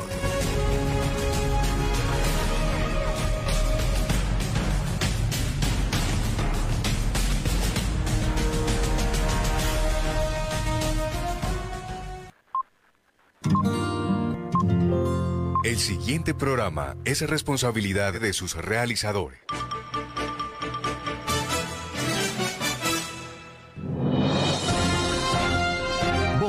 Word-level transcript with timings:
El 15.64 15.78
siguiente 15.78 16.34
programa 16.34 16.96
es 17.04 17.28
responsabilidad 17.28 18.20
de 18.20 18.32
sus 18.32 18.56
realizadores. 18.56 19.40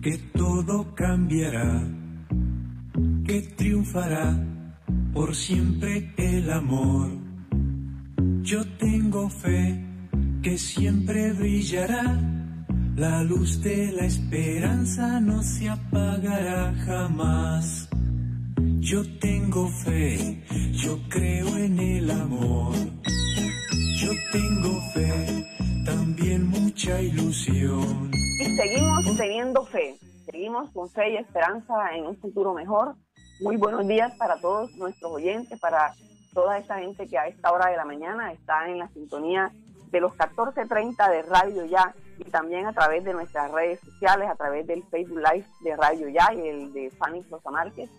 Que 0.00 0.18
todo 0.32 0.94
cambiará, 0.94 1.82
que 3.26 3.42
triunfará 3.54 4.34
por 5.12 5.34
siempre 5.34 6.14
el 6.16 6.50
amor. 6.50 7.10
Yo 8.42 8.64
tengo 8.78 9.28
fe 9.28 9.84
que 10.42 10.56
siempre 10.56 11.32
brillará, 11.32 12.18
la 12.96 13.22
luz 13.24 13.60
de 13.62 13.92
la 13.92 14.06
esperanza 14.06 15.20
no 15.20 15.42
se 15.42 15.68
apagará 15.68 16.72
jamás. 16.86 17.88
Yo 18.80 19.02
tengo 19.18 19.68
fe, 19.84 20.42
yo 20.72 20.98
creo 21.10 21.58
en 21.58 21.78
el 21.78 22.10
amor. 22.10 22.74
Yo 24.00 24.10
tengo 24.32 24.80
fe 24.94 25.53
también 25.84 26.48
mucha 26.48 27.00
ilusión. 27.00 28.10
Y 28.40 28.56
seguimos 28.56 29.16
teniendo 29.16 29.64
fe, 29.66 29.98
seguimos 30.26 30.70
con 30.72 30.88
fe 30.88 31.12
y 31.12 31.16
esperanza 31.16 31.94
en 31.94 32.06
un 32.06 32.16
futuro 32.16 32.54
mejor. 32.54 32.94
Muy 33.40 33.56
buenos 33.56 33.86
días 33.86 34.12
para 34.16 34.40
todos 34.40 34.72
nuestros 34.76 35.12
oyentes, 35.12 35.58
para 35.60 35.94
toda 36.32 36.58
esta 36.58 36.78
gente 36.78 37.06
que 37.06 37.18
a 37.18 37.26
esta 37.26 37.52
hora 37.52 37.70
de 37.70 37.76
la 37.76 37.84
mañana 37.84 38.32
está 38.32 38.68
en 38.68 38.78
la 38.78 38.88
sintonía 38.88 39.52
de 39.90 40.00
los 40.00 40.12
14.30 40.12 41.10
de 41.10 41.22
Radio 41.22 41.64
Ya 41.66 41.94
y 42.18 42.24
también 42.24 42.66
a 42.66 42.72
través 42.72 43.04
de 43.04 43.12
nuestras 43.12 43.50
redes 43.50 43.80
sociales, 43.80 44.28
a 44.28 44.34
través 44.34 44.66
del 44.66 44.82
Facebook 44.84 45.18
Live 45.18 45.46
de 45.60 45.76
Radio 45.76 46.08
Ya 46.08 46.32
y 46.34 46.48
el 46.48 46.72
de 46.72 46.90
Fanny 46.98 47.22
Sosa 47.24 47.50
Márquez. 47.50 47.90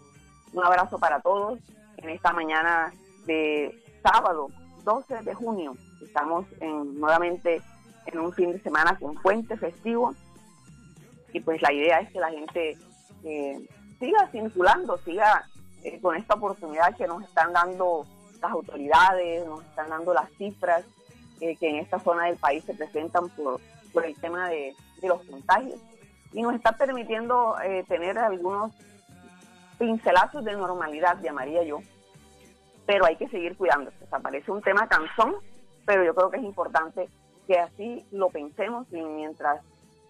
Un 0.54 0.64
abrazo 0.64 1.00
para 1.00 1.22
todos 1.22 1.60
en 1.98 2.10
esta 2.10 2.34
mañana 2.34 2.94
de 3.26 3.82
sábado 4.02 4.50
12 4.84 5.24
de 5.24 5.34
junio. 5.34 5.76
Estamos 6.02 6.46
en, 6.60 7.00
nuevamente 7.00 7.62
en 8.06 8.20
un 8.20 8.34
fin 8.34 8.52
de 8.52 8.60
semana 8.62 8.98
con 9.00 9.16
puente 9.16 9.58
festivo. 9.58 10.14
Y 11.34 11.40
pues 11.40 11.62
la 11.62 11.74
idea 11.74 12.00
es 12.00 12.12
que 12.12 12.20
la 12.20 12.30
gente 12.30 12.78
eh, 13.24 13.68
siga 14.00 14.28
circulando, 14.32 14.98
siga 15.00 15.46
eh, 15.84 16.00
con 16.00 16.16
esta 16.16 16.36
oportunidad 16.36 16.96
que 16.96 17.08
nos 17.08 17.24
están 17.24 17.52
dando 17.54 18.06
las 18.42 18.52
autoridades, 18.52 19.46
nos 19.46 19.64
están 19.64 19.90
dando 19.90 20.14
las 20.14 20.30
cifras 20.38 20.86
eh, 21.42 21.56
que 21.58 21.70
en 21.70 21.78
esta 21.78 22.00
zona 22.00 22.26
del 22.26 22.38
país 22.38 22.64
se 22.64 22.74
presentan 22.74 23.30
por, 23.30 23.60
por 23.92 24.06
el 24.06 24.16
tema 24.16 24.50
de, 24.50 24.74
de 25.02 25.08
los 25.08 25.22
contagios. 25.24 25.80
Y 26.32 26.42
nos 26.42 26.56
está 26.56 26.74
permitiendo 26.74 27.56
tener 27.88 28.18
algunos 28.18 28.74
pincelazos 29.78 30.44
de 30.44 30.54
normalidad, 30.54 31.18
llamaría 31.22 31.64
yo, 31.64 31.80
pero 32.86 33.06
hay 33.06 33.16
que 33.16 33.30
seguir 33.30 33.56
cuidándose. 33.56 34.04
O 34.04 34.08
sea, 34.08 34.20
parece 34.20 34.52
un 34.52 34.62
tema 34.62 34.88
cansón, 34.88 35.36
pero 35.86 36.04
yo 36.04 36.14
creo 36.14 36.30
que 36.30 36.38
es 36.38 36.44
importante 36.44 37.10
que 37.46 37.60
así 37.60 38.06
lo 38.12 38.30
pensemos 38.30 38.88
y 38.92 39.02
mientras 39.02 39.62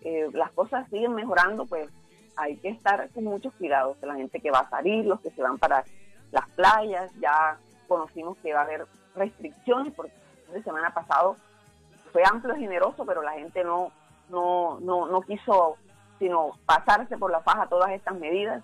eh, 0.01 0.29
las 0.34 0.51
cosas 0.51 0.88
siguen 0.90 1.13
mejorando, 1.16 1.66
pues 1.66 1.90
hay 2.35 2.57
que 2.57 2.69
estar 2.69 3.09
con 3.09 3.23
muchos 3.23 3.53
cuidados. 3.53 3.97
La 4.01 4.16
gente 4.16 4.40
que 4.40 4.51
va 4.51 4.59
a 4.59 4.69
salir, 4.69 5.06
los 5.06 5.19
que 5.22 5.31
se 5.31 5.41
van 5.41 5.57
para 5.57 5.84
las 6.31 6.47
playas, 6.50 7.12
ya 7.19 7.57
conocimos 7.88 8.38
que 8.38 8.53
va 8.53 8.62
a 8.62 8.63
haber 8.63 8.85
restricciones 9.16 9.94
porque 9.94 10.13
la 10.53 10.62
semana 10.62 10.94
pasado 10.94 11.38
fue 12.12 12.23
amplio 12.25 12.56
y 12.56 12.62
generoso, 12.62 13.06
pero 13.06 13.22
la 13.22 13.34
gente 13.34 13.63
no, 13.63 13.91
no, 14.29 14.79
no, 14.79 15.07
no 15.07 15.22
quiso 15.22 15.78
sino 16.19 16.52
pasarse 16.66 17.17
por 17.17 17.31
la 17.31 17.41
faja 17.41 17.67
todas 17.67 17.91
estas 17.91 18.16
medidas 18.16 18.63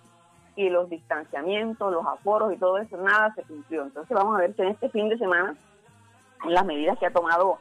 y 0.56 0.70
los 0.70 0.90
distanciamientos, 0.90 1.92
los 1.92 2.06
aforos 2.06 2.53
y 2.53 2.58
todo 2.58 2.78
eso, 2.78 2.98
nada 2.98 3.34
se 3.36 3.44
cumplió. 3.44 3.84
Entonces 3.84 4.16
vamos 4.16 4.36
a 4.36 4.40
ver 4.40 4.56
si 4.56 4.62
en 4.62 4.70
este 4.70 4.90
fin 4.90 5.09
de 5.09 5.18
semana 5.18 5.56
las 6.46 6.66
medidas 6.66 6.98
que 6.98 7.06
ha 7.06 7.14
tomado, 7.14 7.59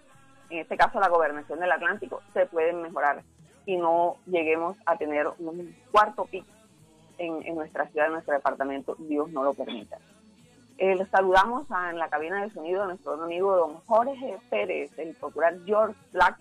en 0.50 0.58
este 0.58 0.76
caso 0.76 1.00
la 1.00 1.08
gobernación 1.08 1.60
del 1.60 1.72
Atlántico, 1.72 2.20
se 2.32 2.46
pueden 2.46 2.82
mejorar 2.82 3.22
y 3.66 3.76
no 3.76 4.16
lleguemos 4.26 4.76
a 4.86 4.96
tener 4.96 5.28
un 5.38 5.74
cuarto 5.92 6.24
pico 6.24 6.48
en, 7.18 7.54
nuestra 7.54 7.86
ciudad, 7.88 8.06
en 8.06 8.14
nuestro 8.14 8.34
departamento, 8.34 8.96
Dios 8.98 9.30
no 9.30 9.42
lo 9.42 9.54
permita. 9.54 9.98
Eh, 10.78 11.04
saludamos 11.10 11.66
en 11.90 11.98
la 11.98 12.08
cabina 12.08 12.42
de 12.42 12.50
sonido 12.50 12.82
a 12.82 12.86
nuestro 12.86 13.22
amigo 13.22 13.54
don 13.54 13.80
Jorge 13.86 14.38
Pérez, 14.48 14.98
el 14.98 15.14
procurador 15.14 15.64
George 15.66 16.00
Black, 16.12 16.38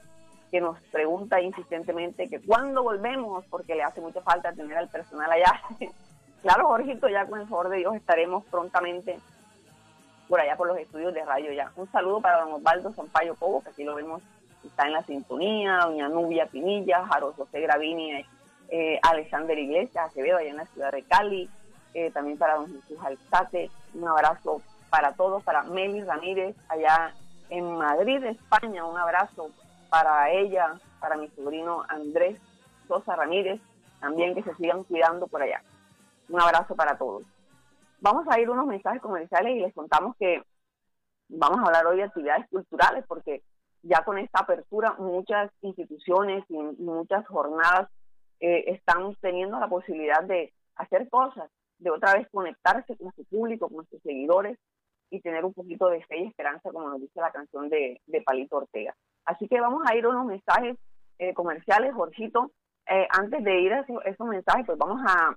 que 0.50 0.62
nos 0.62 0.80
pregunta 0.92 1.42
insistentemente 1.42 2.30
que 2.30 2.40
cuándo 2.40 2.81
volvemos, 2.81 3.46
porque 3.50 3.75
le 3.75 3.84
hace 3.84 4.00
mucha 4.00 4.22
falta 4.22 4.53
tener 4.53 4.78
al 4.78 4.88
personal 4.88 5.30
allá. 5.30 5.62
claro, 6.42 6.68
Jorgito, 6.68 7.09
ya 7.09 7.25
con 7.25 7.42
el 7.42 7.48
favor 7.48 7.69
de 7.69 7.78
Dios 7.78 7.96
estaremos 7.96 8.46
prontamente 8.46 9.19
por 10.29 10.40
allá 10.40 10.56
por 10.56 10.67
los 10.67 10.78
estudios 10.78 11.13
de 11.13 11.25
Radio 11.25 11.51
Ya. 11.51 11.72
Un 11.75 11.91
saludo 11.91 12.22
para 12.22 12.41
don 12.41 12.53
Osvaldo 12.53 12.94
Sampaio 12.94 13.35
Cobo, 13.35 13.63
que 13.63 13.69
aquí 13.69 13.84
lo 13.84 13.95
vemos, 13.95 14.22
está 14.63 14.85
en 14.85 14.94
la 14.94 15.03
sintonía, 15.03 15.79
doña 15.84 16.07
Nubia 16.07 16.45
Pinilla, 16.45 17.06
Jaro 17.07 17.34
José 17.34 17.59
Gravini, 17.62 18.23
eh, 18.69 19.00
Alexander 19.01 19.57
Iglesias 19.57 20.06
Acevedo, 20.07 20.38
allá 20.38 20.51
en 20.51 20.57
la 20.57 20.66
ciudad 20.68 20.91
de 20.91 21.01
Cali, 21.03 21.50
eh, 21.95 22.12
también 22.12 22.38
para 22.38 22.56
don 22.56 22.68
Jesús 22.68 22.97
Alzate, 23.03 23.72
un 23.95 24.07
abrazo 24.07 24.62
para 24.91 25.13
todos, 25.13 25.44
para 25.44 25.63
Meli 25.63 26.03
Ramírez, 26.03 26.56
allá 26.69 27.12
en 27.50 27.66
Madrid, 27.78 28.23
España, 28.23 28.85
un 28.85 28.97
abrazo 28.97 29.50
para 29.89 30.29
ella, 30.29 30.73
para 31.00 31.18
mi 31.18 31.27
sobrino 31.30 31.83
Andrés 31.89 32.39
Sosa 32.88 33.15
Ramírez, 33.15 33.59
también 34.00 34.36
que 34.36 34.44
se 34.44 34.54
sigan 34.56 34.83
cuidando 34.83 35.25
por 35.25 35.42
allá. 35.42 35.63
Un 36.30 36.39
abrazo 36.39 36.75
para 36.75 36.95
todos. 36.98 37.24
Vamos 38.01 38.25
a 38.30 38.40
ir 38.40 38.50
unos 38.50 38.66
mensajes 38.66 39.01
comerciales 39.01 39.56
y 39.56 39.60
les 39.60 39.74
contamos 39.74 40.16
que 40.18 40.42
vamos 41.28 41.60
a 41.60 41.68
hablar 41.68 41.86
hoy 41.88 41.98
de 41.98 42.04
actividades 42.04 42.48
culturales 42.50 43.04
porque 43.07 43.44
ya 43.84 44.04
con 44.04 44.18
esta 44.18 44.42
apertura 44.42 44.96
muchas 44.98 45.51
instituciones 45.62 46.44
y 46.50 46.57
muchas 46.57 47.28
jornadas 47.28 47.90
eh, 48.40 48.66
están 48.68 49.16
teniendo 49.22 49.60
la 49.60 49.68
posibilidad 49.68 50.24
de 50.24 50.54
hacer 50.75 51.10
cosas, 51.10 51.50
de 51.78 51.90
otra 51.90 52.13
vez 52.13 52.28
conectarse 52.31 52.96
con 52.98 53.13
su 53.13 53.25
público, 53.25 53.69
con 53.69 53.86
sus 53.88 54.02
seguidores 54.02 54.57
y 55.10 55.22
tener 55.22 55.44
un 55.44 55.54
poquito 55.54 55.90
de 55.90 56.04
fe 56.06 56.19
y 56.19 56.28
esperanza, 56.28 56.72
como 56.72 56.90
nos 56.90 57.02
dice 57.02 57.19
la 57.19 57.31
canción 57.31 57.69
de, 57.69 58.00
Palito 58.25 58.57
Ortega. 58.57 58.95
Así 59.25 59.48
que 59.48 59.60
vamos 59.60 59.84
a 59.86 59.95
ir 59.95 60.07
unos 60.07 60.25
mensajes 60.25 60.78
eh, 61.18 61.34
comerciales, 61.34 61.94
Jorgito. 61.94 62.52
Eh, 62.88 63.07
antes 63.10 63.44
de 63.44 63.62
ir 63.62 63.74
a 63.74 63.86
esos 64.06 64.28
mensajes, 64.28 64.66
pues 64.66 64.78
vamos 64.78 65.02
a, 65.06 65.36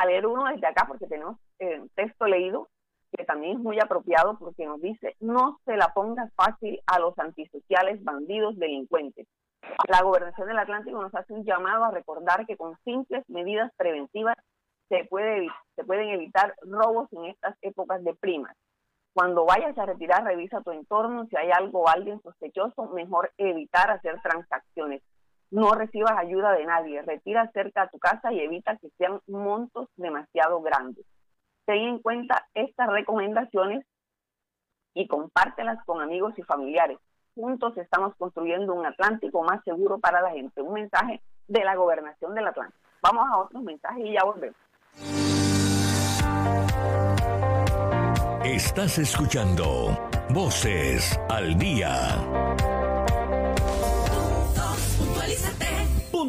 a 0.00 0.06
leer 0.06 0.26
uno 0.26 0.44
desde 0.46 0.66
acá 0.66 0.84
porque 0.86 1.06
tenemos 1.06 1.36
eh, 1.58 1.82
texto 1.94 2.26
leído 2.26 2.68
que 3.16 3.24
también 3.24 3.56
es 3.56 3.58
muy 3.58 3.78
apropiado 3.80 4.38
porque 4.38 4.66
nos 4.66 4.80
dice, 4.80 5.16
no 5.20 5.58
se 5.64 5.76
la 5.76 5.92
pongas 5.92 6.32
fácil 6.34 6.80
a 6.86 6.98
los 7.00 7.18
antisociales, 7.18 8.02
bandidos, 8.04 8.56
delincuentes. 8.56 9.26
La 9.88 10.02
gobernación 10.02 10.48
del 10.48 10.58
Atlántico 10.58 11.02
nos 11.02 11.14
hace 11.14 11.32
un 11.32 11.44
llamado 11.44 11.84
a 11.84 11.90
recordar 11.90 12.46
que 12.46 12.56
con 12.56 12.78
simples 12.84 13.24
medidas 13.28 13.72
preventivas 13.76 14.36
se, 14.88 15.04
puede, 15.04 15.48
se 15.76 15.84
pueden 15.84 16.10
evitar 16.10 16.54
robos 16.62 17.12
en 17.12 17.26
estas 17.26 17.56
épocas 17.62 18.02
de 18.04 18.14
primas. 18.14 18.56
Cuando 19.12 19.44
vayas 19.44 19.76
a 19.76 19.86
retirar, 19.86 20.24
revisa 20.24 20.62
tu 20.62 20.70
entorno. 20.70 21.26
Si 21.26 21.36
hay 21.36 21.50
algo 21.50 21.80
o 21.80 21.88
alguien 21.88 22.20
sospechoso, 22.22 22.86
mejor 22.90 23.32
evitar 23.38 23.90
hacer 23.90 24.20
transacciones. 24.22 25.02
No 25.50 25.72
recibas 25.72 26.12
ayuda 26.16 26.52
de 26.52 26.64
nadie. 26.64 27.02
Retira 27.02 27.50
cerca 27.52 27.82
a 27.82 27.88
tu 27.88 27.98
casa 27.98 28.32
y 28.32 28.40
evita 28.40 28.76
que 28.76 28.88
sean 28.98 29.20
montos 29.26 29.88
demasiado 29.96 30.60
grandes. 30.62 31.04
Ten 31.66 31.78
en 31.78 31.98
cuenta 31.98 32.46
estas 32.54 32.88
recomendaciones 32.88 33.84
y 34.94 35.06
compártelas 35.08 35.84
con 35.84 36.00
amigos 36.00 36.34
y 36.38 36.42
familiares. 36.42 36.98
Juntos 37.34 37.76
estamos 37.78 38.14
construyendo 38.16 38.74
un 38.74 38.86
Atlántico 38.86 39.42
más 39.42 39.62
seguro 39.64 39.98
para 39.98 40.20
la 40.20 40.30
gente. 40.30 40.62
Un 40.62 40.74
mensaje 40.74 41.20
de 41.48 41.64
la 41.64 41.74
gobernación 41.74 42.34
del 42.34 42.46
Atlántico. 42.46 42.80
Vamos 43.02 43.26
a 43.28 43.38
otros 43.38 43.62
mensajes 43.62 44.04
y 44.04 44.12
ya 44.12 44.24
volvemos. 44.24 44.56
Estás 48.44 48.98
escuchando 48.98 49.96
Voces 50.30 51.18
al 51.28 51.56
Día. 51.58 52.49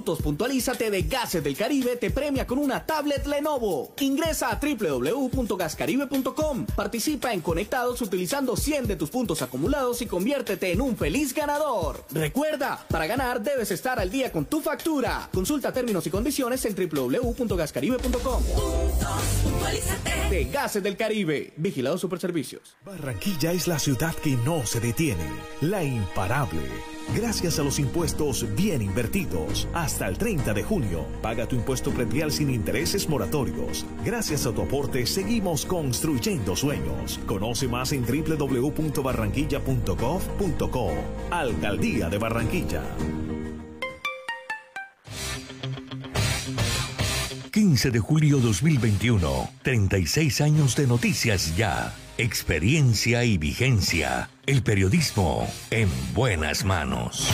Puntos 0.02 0.24
Puntualízate 0.24 0.90
de 0.90 1.04
Gases 1.04 1.44
del 1.44 1.56
Caribe 1.56 1.96
te 1.96 2.10
premia 2.10 2.48
con 2.48 2.58
una 2.58 2.88
tablet 2.88 3.24
Lenovo. 3.28 3.94
Ingresa 4.00 4.50
a 4.50 4.60
www.gascaribe.com. 4.60 6.66
Participa 6.76 7.34
en 7.34 7.42
Conectados 7.42 8.02
utilizando 8.02 8.58
100 8.58 8.88
de 8.88 8.96
tus 8.96 9.12
puntos 9.12 9.44
acumulados 9.44 10.02
y 10.02 10.08
conviértete 10.08 10.72
en 10.72 10.82
un 10.82 10.98
feliz 10.98 11.36
ganador. 11.36 12.04
Recuerda, 12.10 12.84
para 12.90 13.06
ganar 13.06 13.44
debes 13.44 13.70
estar 13.70 14.00
al 14.00 14.10
día 14.10 14.32
con 14.32 14.46
tu 14.46 14.62
factura. 14.62 15.30
Consulta 15.32 15.72
términos 15.72 16.08
y 16.08 16.10
condiciones 16.10 16.66
en 16.66 16.74
www.gascaribe.com. 16.74 18.44
De 20.32 20.46
Gases 20.46 20.82
del 20.82 20.96
Caribe. 20.96 21.52
Vigilado 21.58 21.98
Superservicios. 21.98 22.78
Barranquilla 22.86 23.52
es 23.52 23.68
la 23.68 23.78
ciudad 23.78 24.16
que 24.16 24.38
no 24.38 24.66
se 24.66 24.80
detiene. 24.80 25.30
La 25.60 25.84
imparable 25.84 26.62
gracias 27.16 27.58
a 27.60 27.64
los 27.64 27.80
impuestos 27.80 28.46
bien 28.56 28.82
invertidos. 28.82 29.68
Hasta 29.74 30.08
el 30.08 30.18
30 30.18 30.54
de 30.54 30.64
junio, 30.64 31.06
paga 31.22 31.46
tu 31.48 31.58
impuesto 31.58 31.92
predial 31.92 32.32
sin 32.32 32.50
intereses 32.50 33.10
moratorios. 33.10 33.86
Gracias 34.06 34.46
a 34.46 34.54
tu 34.54 34.62
aporte, 34.62 35.06
seguimos 35.06 35.66
construyendo 35.66 36.56
sueños. 36.56 37.20
Conoce 37.26 37.68
más 37.68 37.92
en 37.92 38.06
www.barranquilla.gov.co. 38.06 40.92
Alcaldía 41.30 42.08
de 42.10 42.18
Barranquilla. 42.18 42.84
15 47.62 47.92
de 47.92 48.00
julio 48.00 48.40
2021, 48.40 49.52
36 49.62 50.42
años 50.42 50.76
de 50.76 50.88
noticias 50.88 51.56
ya 51.56 51.94
experiencia 52.18 53.24
y 53.24 53.38
vigencia. 53.38 54.32
El 54.48 54.64
periodismo 54.64 55.48
en 55.70 55.88
buenas 56.16 56.66
manos. 56.66 57.30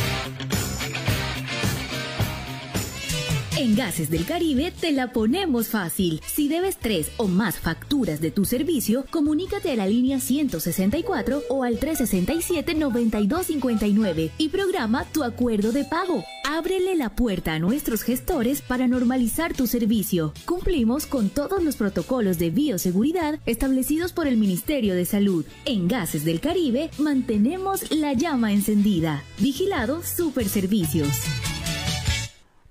En 3.56 3.77
Gases 3.77 4.09
del 4.09 4.25
Caribe 4.25 4.74
te 4.77 4.91
la 4.91 5.13
ponemos 5.13 5.69
fácil. 5.69 6.21
Si 6.27 6.50
debes 6.50 6.77
tres 6.77 7.09
o 7.15 7.29
más 7.29 7.57
facturas 7.57 8.19
de 8.19 8.29
tu 8.29 8.44
servicio, 8.44 9.06
comunícate 9.09 9.71
a 9.71 9.77
la 9.77 9.88
línea 9.88 10.19
164 10.19 11.44
o 11.50 11.63
al 11.63 11.79
367-9259 11.79 14.31
y 14.38 14.50
programa 14.50 15.06
tu 15.06 15.24
acuerdo 15.24 15.71
de 15.71 15.85
pago. 15.85 16.25
Ábrele 16.50 16.96
la 16.96 17.10
puerta 17.10 17.56
a 17.56 17.60
nuestros 17.60 18.04
gestores 18.04 18.62
para 18.62 18.88
normalizar 18.88 19.54
tu 19.54 19.68
servicio. 19.68 20.32
Cumplimos 20.46 21.06
con 21.06 21.28
todos 21.28 21.62
los 21.62 21.76
protocolos 21.76 22.40
de 22.40 22.52
bioseguridad 22.52 23.42
establecidos 23.46 24.14
por 24.14 24.28
el 24.28 24.38
Ministerio 24.38 24.96
de 24.96 25.04
Salud. 25.04 25.46
En 25.66 25.90
Gases 25.90 26.24
del 26.24 26.40
Caribe 26.40 26.90
mantenemos 27.00 27.92
la 27.92 28.14
llama 28.14 28.54
encendida. 28.54 29.24
Vigilado 29.40 30.02
Super 30.04 30.46
Servicios. 30.46 31.10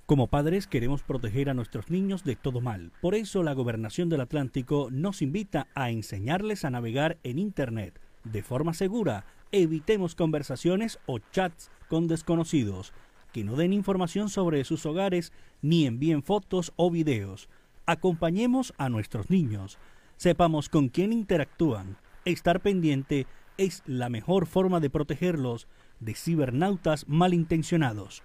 Como 0.06 0.28
padres 0.28 0.66
queremos 0.66 1.02
proteger 1.02 1.50
a 1.50 1.54
nuestros 1.54 1.90
niños 1.90 2.24
de 2.24 2.34
todo 2.34 2.62
mal. 2.62 2.92
Por 3.02 3.14
eso 3.14 3.42
la 3.42 3.52
Gobernación 3.52 4.08
del 4.08 4.22
Atlántico 4.22 4.88
nos 4.90 5.20
invita 5.20 5.66
a 5.74 5.90
enseñarles 5.90 6.64
a 6.64 6.70
navegar 6.70 7.18
en 7.24 7.38
Internet 7.38 8.00
de 8.24 8.42
forma 8.42 8.72
segura. 8.72 9.26
Evitemos 9.52 10.14
conversaciones 10.14 10.98
o 11.04 11.18
chats 11.18 11.70
con 11.88 12.08
desconocidos 12.08 12.94
que 13.36 13.44
no 13.44 13.54
den 13.54 13.74
información 13.74 14.30
sobre 14.30 14.64
sus 14.64 14.86
hogares 14.86 15.30
ni 15.60 15.84
envíen 15.84 16.22
fotos 16.22 16.72
o 16.76 16.90
videos. 16.90 17.50
Acompañemos 17.84 18.72
a 18.78 18.88
nuestros 18.88 19.28
niños. 19.28 19.76
Sepamos 20.16 20.70
con 20.70 20.88
quién 20.88 21.12
interactúan. 21.12 21.98
Estar 22.24 22.60
pendiente 22.60 23.26
es 23.58 23.82
la 23.84 24.08
mejor 24.08 24.46
forma 24.46 24.80
de 24.80 24.88
protegerlos 24.88 25.68
de 26.00 26.14
cibernautas 26.14 27.06
malintencionados. 27.08 28.22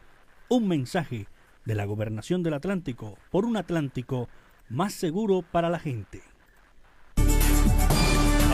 Un 0.48 0.70
mensaje 0.70 1.28
de 1.66 1.76
la 1.76 1.84
Gobernación 1.84 2.42
del 2.42 2.54
Atlántico 2.54 3.18
por 3.32 3.44
un 3.44 3.58
Atlántico 3.58 4.30
más 4.70 4.94
seguro 4.94 5.42
para 5.42 5.70
la 5.70 5.80
gente. 5.80 6.22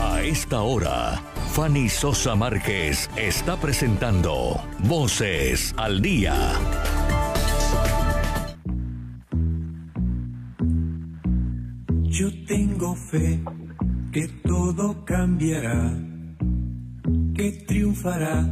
A 0.02 0.24
esta 0.24 0.62
hora, 0.62 1.22
Fanny 1.58 1.90
Sosa 1.90 2.36
Márquez 2.36 3.10
está 3.16 3.60
presentando 3.60 4.62
Voces 4.84 5.74
al 5.76 6.04
Día. 6.04 6.36
Yo 12.04 12.28
tengo 12.46 12.96
fe 12.96 13.44
que 14.12 14.28
todo 14.46 15.04
cambiará, 15.04 15.98
que 17.34 17.52
triunfará 17.68 18.46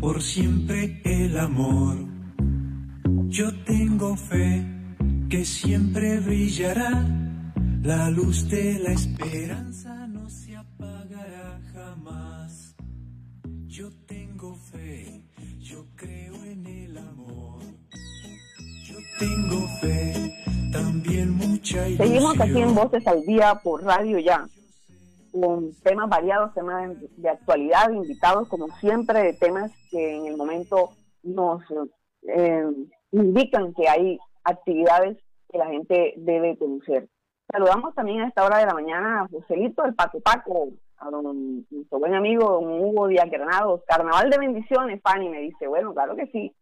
por 0.00 0.20
siempre 0.20 1.00
el 1.04 1.38
amor 1.38 2.14
yo 3.28 3.52
tengo 3.64 4.16
fe 4.16 4.64
que 5.28 5.44
siempre 5.44 6.18
brillará, 6.18 7.04
la 7.82 8.10
luz 8.10 8.48
de 8.48 8.78
la 8.80 8.92
esperanza 8.92 9.93
tengo 19.24 19.66
fe, 19.80 20.34
también 20.70 21.30
mucha 21.34 21.88
ilusión. 21.88 22.08
Seguimos 22.08 22.40
aquí 22.40 22.60
en 22.60 22.74
Voces 22.74 23.06
al 23.06 23.22
Día 23.22 23.60
por 23.62 23.82
Radio 23.82 24.18
Ya, 24.18 24.46
con 25.32 25.72
temas 25.82 26.08
variados, 26.10 26.52
temas 26.52 26.94
de 27.16 27.28
actualidad, 27.28 27.90
invitados 27.90 28.48
como 28.48 28.68
siempre 28.80 29.22
de 29.22 29.32
temas 29.34 29.72
que 29.90 30.16
en 30.16 30.26
el 30.26 30.36
momento 30.36 30.90
nos 31.22 31.62
eh, 32.28 32.64
indican 33.12 33.72
que 33.72 33.88
hay 33.88 34.18
actividades 34.44 35.16
que 35.50 35.58
la 35.58 35.66
gente 35.66 36.14
debe 36.18 36.58
conocer. 36.58 37.08
Saludamos 37.50 37.94
también 37.94 38.20
a 38.20 38.28
esta 38.28 38.44
hora 38.44 38.58
de 38.58 38.66
la 38.66 38.74
mañana 38.74 39.22
a 39.22 39.28
Joselito, 39.28 39.84
el 39.84 39.94
Paco 39.94 40.20
Paco, 40.20 40.68
a 40.98 41.10
don, 41.10 41.64
nuestro 41.70 41.98
buen 41.98 42.14
amigo 42.14 42.60
don 42.60 42.80
Hugo 42.80 43.08
Díaz 43.08 43.30
Granados. 43.30 43.82
Carnaval 43.86 44.28
de 44.28 44.38
bendiciones, 44.38 45.00
Fanny, 45.02 45.28
me 45.28 45.40
dice. 45.40 45.66
Bueno, 45.66 45.94
claro 45.94 46.14
que 46.16 46.26
sí. 46.26 46.54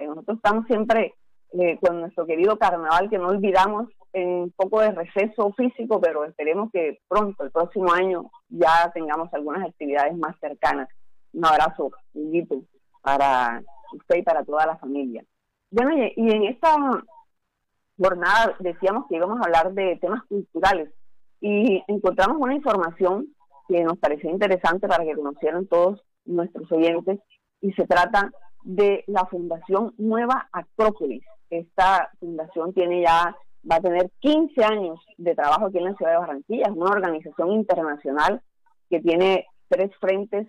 Nosotros 0.00 0.38
estamos 0.38 0.66
siempre 0.66 1.14
eh, 1.52 1.78
con 1.80 2.00
nuestro 2.00 2.26
querido 2.26 2.58
carnaval, 2.58 3.10
que 3.10 3.18
no 3.18 3.28
olvidamos 3.28 3.88
en 4.12 4.28
un 4.28 4.50
poco 4.52 4.80
de 4.80 4.92
receso 4.92 5.52
físico, 5.52 6.00
pero 6.00 6.24
esperemos 6.24 6.70
que 6.72 6.98
pronto, 7.08 7.44
el 7.44 7.50
próximo 7.50 7.92
año, 7.92 8.30
ya 8.48 8.90
tengamos 8.92 9.32
algunas 9.32 9.68
actividades 9.68 10.16
más 10.16 10.36
cercanas. 10.40 10.88
Un 11.32 11.46
abrazo, 11.46 11.90
un 12.14 12.66
para 13.02 13.62
usted 13.92 14.16
y 14.16 14.22
para 14.22 14.44
toda 14.44 14.66
la 14.66 14.76
familia. 14.78 15.24
Bueno, 15.70 15.92
y, 15.96 16.30
en 16.30 16.44
esta 16.44 16.76
jornada 17.98 18.56
decíamos 18.58 19.06
que 19.08 19.16
íbamos 19.16 19.40
a 19.40 19.44
hablar 19.44 19.72
de 19.72 19.96
temas 20.00 20.24
culturales 20.24 20.90
y 21.40 21.82
encontramos 21.86 22.38
una 22.40 22.54
información 22.54 23.28
que 23.68 23.82
nos 23.84 23.98
pareció 23.98 24.30
interesante 24.30 24.88
para 24.88 25.04
que 25.04 25.14
conocieran 25.14 25.66
todos 25.66 26.02
nuestros 26.24 26.70
oyentes 26.72 27.20
y 27.60 27.72
se 27.72 27.86
trata 27.86 28.32
de 28.62 29.04
la 29.06 29.26
Fundación 29.26 29.94
Nueva 29.96 30.48
Acrópolis. 30.52 31.24
Esta 31.50 32.10
fundación 32.18 32.72
tiene 32.72 33.02
ya, 33.02 33.36
va 33.70 33.76
a 33.76 33.80
tener 33.80 34.10
15 34.20 34.64
años 34.64 35.00
de 35.18 35.34
trabajo 35.34 35.66
aquí 35.66 35.78
en 35.78 35.84
la 35.84 35.94
ciudad 35.94 36.12
de 36.12 36.18
Barranquilla. 36.18 36.66
Es 36.66 36.76
una 36.76 36.92
organización 36.92 37.52
internacional 37.52 38.40
que 38.88 39.00
tiene 39.00 39.46
tres 39.68 39.90
frentes 40.00 40.46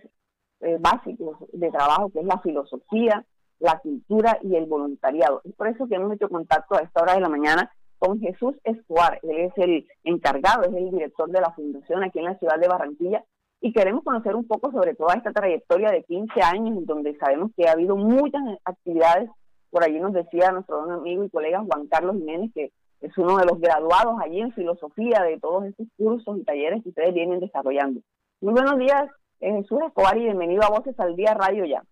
eh, 0.60 0.78
básicos 0.80 1.36
de 1.52 1.70
trabajo, 1.70 2.10
que 2.10 2.20
es 2.20 2.26
la 2.26 2.38
filosofía, 2.40 3.24
la 3.58 3.78
cultura 3.78 4.38
y 4.42 4.56
el 4.56 4.66
voluntariado. 4.66 5.40
Es 5.44 5.54
por 5.54 5.68
eso 5.68 5.86
que 5.86 5.96
hemos 5.96 6.12
hecho 6.12 6.28
contacto 6.28 6.76
a 6.76 6.80
esta 6.80 7.02
hora 7.02 7.14
de 7.14 7.20
la 7.20 7.28
mañana 7.28 7.70
con 7.98 8.20
Jesús 8.20 8.56
Escobar. 8.64 9.20
Él 9.22 9.38
es 9.38 9.52
el 9.56 9.86
encargado, 10.04 10.62
es 10.62 10.74
el 10.74 10.90
director 10.90 11.30
de 11.30 11.40
la 11.40 11.52
fundación 11.52 12.02
aquí 12.02 12.18
en 12.18 12.26
la 12.26 12.38
ciudad 12.38 12.58
de 12.58 12.68
Barranquilla 12.68 13.24
y 13.60 13.72
queremos 13.72 14.02
conocer 14.02 14.34
un 14.34 14.44
poco 14.44 14.72
sobre 14.72 14.94
toda 14.96 15.14
esta 15.14 15.32
trayectoria 15.32 15.90
de 15.90 16.02
15 16.02 16.42
años, 16.42 16.84
donde 16.84 17.16
sabemos 17.18 17.52
que 17.56 17.68
ha 17.68 17.72
habido 17.72 17.94
muchas 17.94 18.42
actividades 18.64 19.30
Por 19.72 19.82
allí 19.82 19.98
nos 19.98 20.12
decía 20.12 20.52
nuestro 20.52 20.82
amigo 20.82 21.24
y 21.24 21.30
colega 21.30 21.64
Juan 21.66 21.86
Carlos 21.86 22.16
Jiménez 22.16 22.50
que 22.54 22.70
es 23.00 23.16
uno 23.16 23.38
de 23.38 23.46
los 23.46 23.58
graduados 23.58 24.20
allí 24.22 24.40
en 24.40 24.52
filosofía 24.52 25.22
de 25.22 25.40
todos 25.40 25.64
estos 25.64 25.86
cursos 25.96 26.38
y 26.38 26.44
talleres 26.44 26.82
que 26.82 26.90
ustedes 26.90 27.14
vienen 27.14 27.40
desarrollando. 27.40 28.02
Muy 28.42 28.52
buenos 28.52 28.78
días, 28.78 29.04
eh, 29.40 29.50
Jesús 29.50 29.78
Escobar, 29.86 30.18
y 30.18 30.24
bienvenido 30.24 30.62
a 30.62 30.68
Voces 30.68 30.94
al 31.00 31.16
Día 31.16 31.32
Radio 31.32 31.64
Ya. 31.64 31.82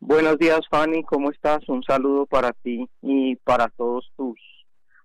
Buenos 0.00 0.36
días, 0.36 0.60
Fanny, 0.68 1.04
¿cómo 1.04 1.30
estás? 1.30 1.66
Un 1.68 1.84
saludo 1.84 2.26
para 2.26 2.52
ti 2.52 2.90
y 3.02 3.36
para 3.36 3.68
todos 3.68 4.10
tus 4.16 4.36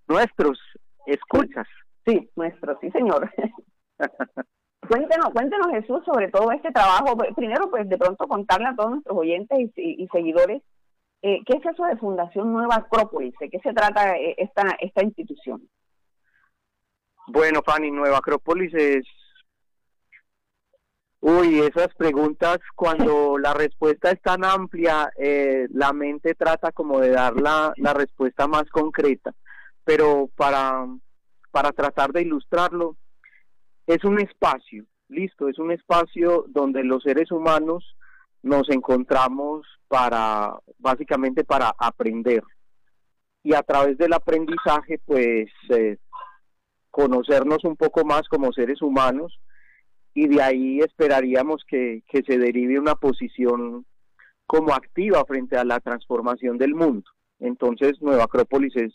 nuestros 0.08 0.60
escuchas. 1.06 1.68
Sí, 2.06 2.32
nuestros, 2.36 2.78
sí, 2.82 2.90
señor. 2.90 3.32
cuéntenos, 4.90 5.30
cuéntenos, 5.34 5.68
Jesús, 5.72 6.02
sobre 6.04 6.30
todo 6.30 6.52
este 6.52 6.72
trabajo. 6.72 7.16
Primero, 7.36 7.70
pues, 7.70 7.88
de 7.88 7.98
pronto 7.98 8.28
contarle 8.28 8.68
a 8.68 8.76
todos 8.76 8.92
nuestros 8.92 9.18
oyentes 9.18 9.70
y, 9.76 10.08
seguidores 10.12 10.64
eh, 11.24 11.40
qué 11.46 11.58
es 11.58 11.66
eso 11.66 11.86
de 11.86 11.96
Fundación 11.96 12.52
Nueva 12.52 12.76
Acrópolis, 12.76 13.34
de 13.40 13.50
qué 13.50 13.60
se 13.60 13.74
trata 13.74 14.18
eh, 14.18 14.36
esta, 14.38 14.76
esta 14.80 15.04
institución. 15.04 15.68
Bueno, 17.28 17.62
Fanny, 17.66 17.92
Nueva 17.92 18.18
Acrópolis 18.18 18.74
es 18.74 19.06
Uy, 21.22 21.62
esas 21.62 21.96
preguntas, 21.96 22.60
cuando 22.76 23.38
la 23.40 23.54
respuesta 23.54 24.12
es 24.12 24.22
tan 24.22 24.44
amplia, 24.44 25.10
eh, 25.18 25.68
la 25.72 25.94
mente 25.94 26.36
trata 26.36 26.74
como 26.74 27.00
de 27.00 27.12
dar 27.12 27.40
la, 27.40 27.72
la 27.78 27.94
respuesta 27.94 28.46
más 28.46 28.66
concreta. 28.70 29.34
Pero 29.86 30.30
para, 30.36 30.86
para 31.52 31.72
tratar 31.72 32.12
de 32.12 32.24
ilustrarlo, 32.24 32.98
es 33.88 34.04
un 34.04 34.20
espacio, 34.20 34.84
listo, 35.08 35.48
es 35.48 35.58
un 35.58 35.72
espacio 35.72 36.44
donde 36.50 36.84
los 36.84 37.04
seres 37.04 37.32
humanos 37.32 37.96
nos 38.44 38.70
encontramos 38.70 39.66
para, 39.88 40.60
básicamente 40.78 41.44
para 41.44 41.74
aprender. 41.78 42.44
Y 43.42 43.56
a 43.56 43.64
través 43.64 43.98
del 43.98 44.14
aprendizaje, 44.14 45.00
pues, 45.06 45.50
eh, 45.70 45.98
conocernos 46.92 47.64
un 47.64 47.76
poco 47.76 48.06
más 48.06 48.24
como 48.30 48.54
seres 48.54 48.82
humanos, 48.82 49.40
y 50.14 50.28
de 50.28 50.42
ahí 50.42 50.80
esperaríamos 50.80 51.64
que, 51.68 52.04
se 52.12 52.38
derive 52.38 52.80
una 52.80 52.96
posición 52.96 53.86
como 54.46 54.74
activa 54.74 55.24
frente 55.26 55.58
a 55.58 55.66
la 55.66 55.80
transformación 55.80 56.58
del 56.58 56.76
mundo. 56.76 57.10
Entonces, 57.40 57.94
Nueva 58.02 58.26
Acrópolis 58.26 58.76
es, 58.76 58.94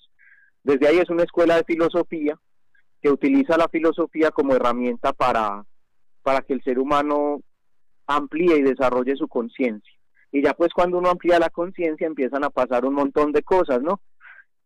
desde 0.62 0.86
ahí 0.86 0.98
es 0.98 1.10
una 1.10 1.24
escuela 1.24 1.56
de 1.56 1.64
filosofía 1.64 2.38
que 3.02 3.10
utiliza 3.10 3.56
la 3.56 3.68
filosofía 3.68 4.30
como 4.30 4.54
herramienta 4.54 5.12
para, 5.12 5.64
para 6.22 6.42
que 6.42 6.52
el 6.52 6.62
ser 6.62 6.78
humano 6.78 7.40
amplíe 8.08 8.58
y 8.58 8.62
desarrolle 8.62 9.14
su 9.14 9.28
conciencia. 9.28 9.94
Y 10.32 10.42
ya 10.42 10.52
pues 10.54 10.72
cuando 10.72 10.98
uno 10.98 11.10
amplía 11.10 11.38
la 11.38 11.50
conciencia 11.50 12.06
empiezan 12.06 12.44
a 12.44 12.50
pasar 12.50 12.84
un 12.84 12.94
montón 12.94 13.32
de 13.32 13.42
cosas, 13.42 13.80
¿no? 13.80 14.00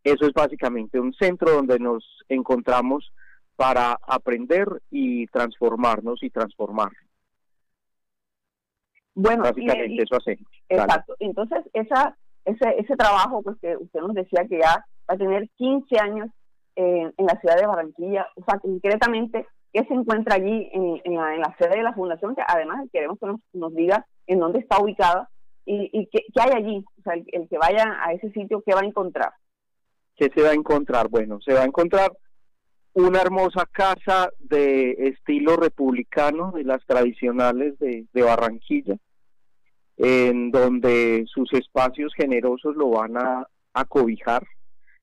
Eso 0.03 0.27
es 0.27 0.33
básicamente 0.33 0.99
un 0.99 1.13
centro 1.13 1.53
donde 1.53 1.79
nos 1.79 2.05
encontramos 2.29 3.13
para 3.55 3.99
aprender 4.07 4.67
y 4.91 5.27
transformarnos 5.27 6.23
y 6.23 6.31
transformar. 6.31 6.91
Bueno, 9.15 9.43
básicamente 9.43 10.03
eso 10.03 10.17
hace. 10.17 10.39
Exacto. 10.69 11.15
Entonces, 11.21 11.61
esa, 11.75 12.17
ese, 12.45 12.75
ese 12.79 12.97
trabajo, 12.97 13.43
pues 13.43 13.57
que 13.61 13.77
usted 13.77 14.01
nos 14.01 14.15
decía 14.15 14.47
que 14.49 14.59
ya 14.59 14.85
va 15.09 15.15
a 15.15 15.19
tener 15.19 15.49
15 15.57 15.99
años 16.01 16.31
en 16.75 17.13
la 17.19 17.39
ciudad 17.41 17.57
de 17.57 17.67
Barranquilla, 17.67 18.27
o 18.35 18.45
sea, 18.45 18.59
concretamente, 18.59 19.47
¿qué 19.73 19.85
se 19.85 19.95
encuentra 19.95 20.37
allí 20.37 20.71
en, 20.73 21.14
la, 21.14 21.55
sede 21.59 21.79
de 21.79 21.83
la 21.83 21.95
fundación? 21.95 22.35
Que 22.35 22.43
además 22.47 22.87
queremos 22.93 23.19
que 23.19 23.26
nos, 23.55 23.75
diga 23.75 24.07
en 24.26 24.38
dónde 24.38 24.59
está 24.59 24.81
ubicada 24.81 25.29
y, 25.64 25.91
y 25.93 26.07
qué, 26.07 26.25
hay 26.41 26.50
allí, 26.55 26.85
o 26.99 27.02
sea, 27.02 27.14
el, 27.14 27.25
el 27.33 27.49
que 27.49 27.59
vaya 27.59 27.99
a 28.05 28.12
ese 28.12 28.31
sitio, 28.33 28.62
¿qué 28.67 28.75
va 28.75 28.81
a 28.81 28.87
encontrar? 28.87 29.33
¿Qué 30.17 30.31
se 30.35 30.43
va 30.43 30.50
a 30.50 30.55
encontrar? 30.55 31.09
Bueno, 31.09 31.41
se 31.41 31.55
va 31.55 31.62
a 31.62 31.67
encontrar 31.67 32.12
una 32.95 33.21
hermosa 33.21 33.67
casa 33.71 34.31
de 34.38 34.93
estilo 35.09 35.57
republicano, 35.57 36.52
de 36.52 36.64
las 36.64 36.85
tradicionales 36.85 37.79
de, 37.79 38.07
Barranquilla, 38.12 38.97
en 39.97 40.50
donde 40.50 41.25
sus 41.26 41.52
espacios 41.55 42.12
generosos 42.14 42.76
lo 42.76 42.91
van 42.91 43.17
a, 43.17 43.47
a 43.73 43.85
cobijar. 43.87 44.47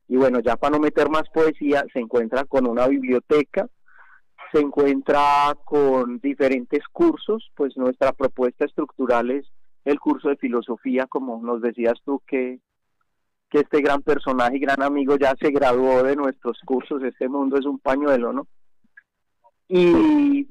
Y 0.08 0.18
bueno, 0.18 0.40
ya 0.40 0.56
para 0.56 0.72
no 0.72 0.80
meter 0.80 1.10
más 1.10 1.30
poesía, 1.30 1.84
se 1.94 2.00
encuentra 2.00 2.46
con 2.46 2.68
una 2.68 2.88
biblioteca, 2.88 3.68
se 4.52 4.60
encuentra 4.60 5.56
con 5.66 6.20
diferentes 6.20 6.88
cursos, 6.92 7.52
pues 7.56 7.78
nuestra 7.78 8.14
propuesta 8.14 8.66
estructural 8.66 9.32
es 9.32 9.46
el 9.86 10.00
curso 10.00 10.30
de 10.30 10.38
filosofía, 10.38 11.08
como 11.08 11.42
nos 11.42 11.62
decías 11.62 12.00
tú, 12.04 12.22
que 12.28 12.60
que 13.50 13.60
este 13.60 13.82
gran 13.82 14.02
personaje 14.02 14.58
y 14.58 14.60
gran 14.60 14.82
amigo 14.84 15.18
ya 15.18 15.34
se 15.40 15.50
graduó 15.52 16.04
de 16.04 16.16
nuestros 16.16 16.60
cursos, 16.66 17.02
este 17.04 17.28
mundo 17.28 17.58
es 17.58 17.66
un 17.66 17.80
pañuelo, 17.80 18.32
¿no? 18.32 18.48
Y, 19.68 20.48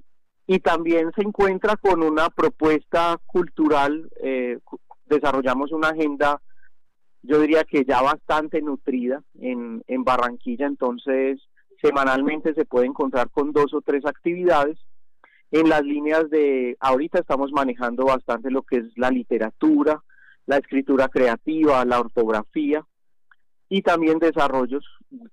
y 0.47 0.59
también 0.61 1.13
se 1.15 1.23
encuentra 1.23 1.77
con 1.77 2.03
una 2.03 2.29
propuesta 2.31 3.19
cultural, 3.27 4.11
eh, 4.23 4.59
desarrollamos 5.07 5.73
una 5.73 5.89
agenda, 5.89 6.41
yo 7.23 7.41
diría 7.41 7.65
que 7.65 7.85
ya 7.85 8.03
bastante 8.03 8.61
nutrida 8.63 9.23
en, 9.41 9.83
en 9.87 10.05
Barranquilla, 10.05 10.67
entonces 10.67 11.41
semanalmente 11.81 12.55
se 12.55 12.65
puede 12.65 12.87
encontrar 12.87 13.31
con 13.31 13.53
dos 13.53 13.73
o 13.75 13.81
tres 13.81 14.05
actividades. 14.05 14.79
En 15.51 15.69
las 15.69 15.83
líneas 15.83 16.29
de, 16.31 16.77
ahorita 16.81 17.21
estamos 17.21 17.53
manejando 17.53 18.05
bastante 18.05 18.51
lo 18.51 18.63
que 18.63 18.77
es 18.77 18.85
la 18.97 19.11
literatura, 19.11 20.03
la 20.47 20.59
escritura 20.59 21.09
creativa, 21.09 21.85
la 21.85 22.01
ortografía 22.01 22.85
y 23.69 23.83
también 23.83 24.19
desarrollos, 24.19 24.85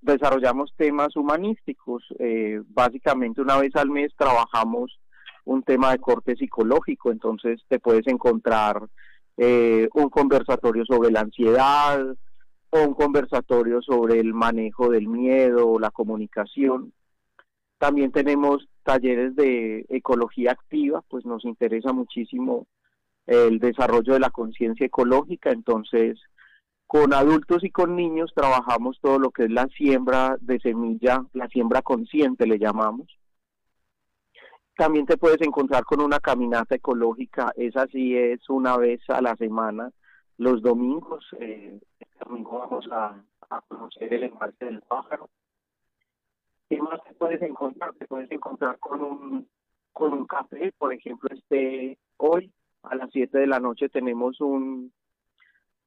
desarrollamos 0.01 0.73
temas 0.77 1.15
humanísticos. 1.15 2.03
Eh, 2.19 2.61
básicamente 2.67 3.41
una 3.41 3.57
vez 3.57 3.75
al 3.75 3.89
mes 3.89 4.13
trabajamos 4.17 4.99
un 5.45 5.63
tema 5.63 5.91
de 5.91 5.99
corte 5.99 6.35
psicológico, 6.35 7.11
entonces 7.11 7.61
te 7.67 7.79
puedes 7.79 8.07
encontrar 8.07 8.81
eh, 9.37 9.87
un 9.93 10.09
conversatorio 10.09 10.85
sobre 10.85 11.11
la 11.11 11.21
ansiedad 11.21 12.15
un 12.83 12.93
conversatorio 12.93 13.81
sobre 13.81 14.19
el 14.19 14.33
manejo 14.33 14.89
del 14.89 15.07
miedo 15.07 15.79
la 15.79 15.91
comunicación. 15.91 16.93
También 17.77 18.11
tenemos 18.11 18.67
talleres 18.83 19.35
de 19.35 19.85
ecología 19.89 20.51
activa, 20.51 21.03
pues 21.07 21.25
nos 21.25 21.45
interesa 21.45 21.93
muchísimo 21.93 22.67
el 23.25 23.59
desarrollo 23.59 24.13
de 24.13 24.19
la 24.19 24.29
conciencia 24.29 24.85
ecológica, 24.85 25.51
entonces 25.51 26.19
con 26.87 27.13
adultos 27.13 27.63
y 27.63 27.71
con 27.71 27.95
niños 27.95 28.31
trabajamos 28.35 28.99
todo 29.01 29.17
lo 29.17 29.31
que 29.31 29.45
es 29.45 29.51
la 29.51 29.67
siembra 29.75 30.37
de 30.39 30.59
semilla, 30.59 31.25
la 31.33 31.47
siembra 31.47 31.81
consciente 31.81 32.45
le 32.45 32.59
llamamos. 32.59 33.07
También 34.77 35.05
te 35.05 35.17
puedes 35.17 35.41
encontrar 35.41 35.83
con 35.83 36.01
una 36.01 36.19
caminata 36.19 36.75
ecológica, 36.75 37.51
esa 37.55 37.87
sí 37.87 38.15
es 38.15 38.47
una 38.49 38.77
vez 38.77 39.01
a 39.09 39.21
la 39.21 39.35
semana, 39.35 39.91
los 40.37 40.61
domingos. 40.61 41.25
Eh, 41.39 41.79
domingo 42.19 42.59
vamos 42.59 42.87
a, 42.91 43.21
conocer 43.67 44.13
el 44.13 44.23
embalse 44.23 44.65
del 44.65 44.81
pájaro. 44.81 45.29
¿Qué 46.67 46.81
más 46.81 47.01
te 47.03 47.13
puedes 47.13 47.41
encontrar? 47.41 47.93
Te 47.93 48.07
puedes 48.07 48.31
encontrar 48.31 48.79
con 48.79 49.01
un, 49.01 49.47
con 49.93 50.13
un 50.13 50.25
café, 50.25 50.73
por 50.77 50.93
ejemplo, 50.93 51.29
este 51.31 51.97
hoy 52.17 52.51
a 52.83 52.95
las 52.95 53.11
7 53.11 53.37
de 53.37 53.47
la 53.47 53.59
noche 53.59 53.89
tenemos 53.89 54.41
un, 54.41 54.91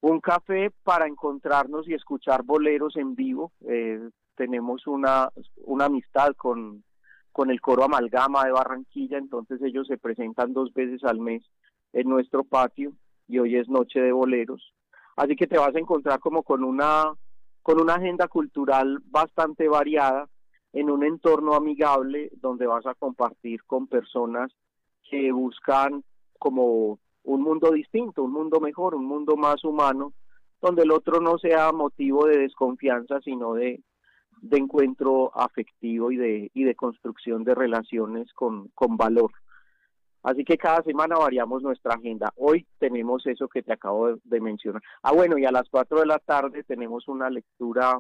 un 0.00 0.20
café 0.20 0.70
para 0.84 1.06
encontrarnos 1.06 1.88
y 1.88 1.94
escuchar 1.94 2.42
boleros 2.44 2.96
en 2.96 3.14
vivo. 3.14 3.52
Eh, 3.68 4.08
tenemos 4.36 4.86
una, 4.86 5.30
una 5.64 5.86
amistad 5.86 6.34
con, 6.36 6.84
con 7.32 7.50
el 7.50 7.60
coro 7.60 7.84
Amalgama 7.84 8.44
de 8.44 8.52
Barranquilla, 8.52 9.18
entonces 9.18 9.60
ellos 9.62 9.86
se 9.88 9.98
presentan 9.98 10.52
dos 10.52 10.72
veces 10.72 11.02
al 11.02 11.18
mes 11.18 11.42
en 11.92 12.08
nuestro 12.08 12.44
patio 12.44 12.92
y 13.28 13.38
hoy 13.38 13.56
es 13.56 13.68
noche 13.68 14.00
de 14.00 14.12
boleros. 14.12 14.72
Así 15.16 15.36
que 15.36 15.46
te 15.46 15.58
vas 15.58 15.74
a 15.74 15.78
encontrar 15.78 16.18
como 16.18 16.42
con 16.42 16.64
una, 16.64 17.12
con 17.62 17.80
una 17.80 17.94
agenda 17.94 18.26
cultural 18.28 18.98
bastante 19.06 19.68
variada 19.68 20.28
en 20.72 20.90
un 20.90 21.04
entorno 21.04 21.54
amigable 21.54 22.30
donde 22.40 22.66
vas 22.66 22.86
a 22.86 22.94
compartir 22.94 23.64
con 23.64 23.86
personas 23.86 24.50
que 25.10 25.32
buscan 25.32 26.04
como 26.38 26.98
un 27.24 27.42
mundo 27.42 27.70
distinto, 27.72 28.22
un 28.22 28.32
mundo 28.32 28.60
mejor, 28.60 28.94
un 28.94 29.04
mundo 29.04 29.36
más 29.36 29.64
humano, 29.64 30.12
donde 30.60 30.82
el 30.82 30.90
otro 30.90 31.20
no 31.20 31.38
sea 31.38 31.72
motivo 31.72 32.26
de 32.26 32.38
desconfianza, 32.38 33.20
sino 33.20 33.54
de, 33.54 33.82
encuentro 34.50 35.36
afectivo 35.36 36.10
y 36.10 36.16
de, 36.16 36.50
y 36.54 36.64
de 36.64 36.74
construcción 36.74 37.44
de 37.44 37.54
relaciones 37.54 38.32
con, 38.32 38.68
con 38.68 38.96
valor. 38.96 39.32
Así 40.22 40.44
que 40.44 40.58
cada 40.58 40.82
semana 40.82 41.16
variamos 41.16 41.62
nuestra 41.62 41.94
agenda. 41.94 42.32
Hoy 42.36 42.66
tenemos 42.78 43.26
eso 43.26 43.48
que 43.48 43.62
te 43.62 43.72
acabo 43.72 44.16
de, 44.24 44.40
mencionar. 44.40 44.82
Ah, 45.02 45.12
bueno, 45.12 45.38
y 45.38 45.44
a 45.44 45.52
las 45.52 45.68
4 45.70 46.00
de 46.00 46.06
la 46.06 46.18
tarde 46.18 46.64
tenemos 46.64 47.06
una 47.08 47.30
lectura 47.30 47.98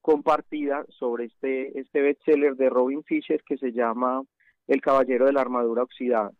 compartida 0.00 0.84
sobre 0.88 1.26
este, 1.26 1.78
este 1.78 2.02
bestseller 2.02 2.56
de 2.56 2.68
Robin 2.68 3.02
Fisher 3.04 3.42
que 3.44 3.56
se 3.56 3.72
llama 3.72 4.22
El 4.66 4.80
Caballero 4.80 5.26
de 5.26 5.32
la 5.32 5.40
Armadura 5.40 5.84
Oxidada. 5.84 6.30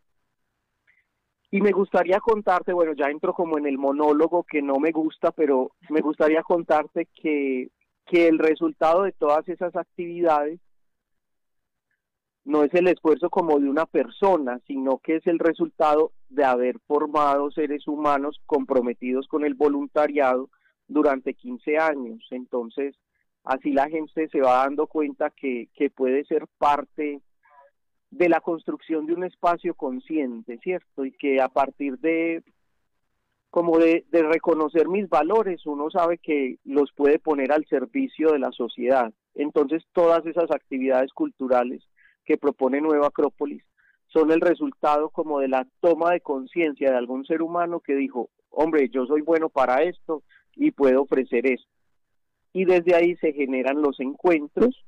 Y 1.49 1.61
me 1.61 1.71
gustaría 1.71 2.19
contarte, 2.19 2.73
bueno, 2.73 2.93
ya 2.93 3.09
entro 3.09 3.33
como 3.33 3.57
en 3.57 3.65
el 3.65 3.77
monólogo 3.77 4.43
que 4.43 4.61
no 4.61 4.75
me 4.75 4.91
gusta, 4.91 5.31
pero 5.31 5.71
me 5.89 6.01
gustaría 6.01 6.43
contarte 6.43 7.07
que, 7.15 7.69
que 8.05 8.27
el 8.27 8.39
resultado 8.39 9.03
de 9.03 9.13
todas 9.13 9.47
esas 9.47 9.75
actividades 9.75 10.59
no 12.45 12.63
es 12.63 12.73
el 12.75 12.87
esfuerzo 12.87 13.29
como 13.31 13.59
de 13.59 13.67
una 13.67 13.87
persona, 13.87 14.59
sino 14.67 14.99
que 14.99 15.15
es 15.15 15.27
el 15.27 15.39
resultado 15.39 16.11
de 16.29 16.45
haber 16.45 16.79
formado 16.87 17.49
seres 17.49 17.87
humanos 17.87 18.39
comprometidos 18.45 19.27
con 19.27 19.43
el 19.43 19.55
voluntariado 19.55 20.49
durante 20.87 21.33
15 21.33 21.79
años. 21.79 22.23
Entonces, 22.29 22.95
así 23.43 23.71
la 23.71 23.89
gente 23.89 24.29
se 24.29 24.41
va 24.41 24.63
dando 24.63 24.85
cuenta 24.85 25.31
que, 25.31 25.69
que 25.73 25.89
puede 25.89 26.23
ser 26.25 26.45
parte 26.59 27.19
de 28.11 28.29
la 28.29 28.39
construcción 28.41 29.07
de 29.07 29.13
un 29.13 29.23
espacio 29.23 29.73
consciente, 29.73 30.59
¿cierto? 30.59 31.03
Y 31.03 31.13
que 31.13 31.41
a 31.41 31.49
partir 31.49 31.97
de 31.97 32.43
como 33.49 33.79
de, 33.79 34.05
de 34.11 34.21
reconocer 34.21 34.87
mis 34.89 35.09
valores, 35.09 35.65
uno 35.65 35.89
sabe 35.89 36.17
que 36.17 36.57
los 36.65 36.91
puede 36.91 37.19
poner 37.19 37.53
al 37.53 37.65
servicio 37.65 38.33
de 38.33 38.39
la 38.39 38.51
sociedad. 38.51 39.13
Entonces, 39.33 39.83
todas 39.93 40.25
esas 40.25 40.51
actividades 40.51 41.13
culturales 41.13 41.81
que 42.25 42.37
propone 42.37 42.81
Nueva 42.81 43.07
Acrópolis 43.07 43.63
son 44.07 44.31
el 44.31 44.41
resultado 44.41 45.09
como 45.09 45.39
de 45.39 45.47
la 45.47 45.67
toma 45.81 46.11
de 46.11 46.21
conciencia 46.21 46.89
de 46.89 46.97
algún 46.97 47.25
ser 47.25 47.41
humano 47.41 47.79
que 47.79 47.95
dijo, 47.95 48.29
hombre, 48.49 48.89
yo 48.89 49.05
soy 49.05 49.21
bueno 49.21 49.49
para 49.49 49.83
esto 49.83 50.23
y 50.55 50.71
puedo 50.71 51.03
ofrecer 51.03 51.45
esto. 51.45 51.69
Y 52.53 52.65
desde 52.65 52.95
ahí 52.95 53.15
se 53.17 53.33
generan 53.33 53.81
los 53.81 53.99
encuentros 53.99 54.85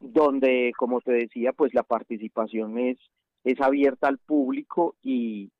donde, 0.00 0.72
como 0.76 1.00
te 1.00 1.12
decía, 1.12 1.52
pues 1.52 1.72
la 1.72 1.82
participación 1.82 2.78
es, 2.78 2.98
es 3.42 3.58
abierta 3.60 4.08
al 4.08 4.18
público 4.18 4.96
y, 5.02 5.50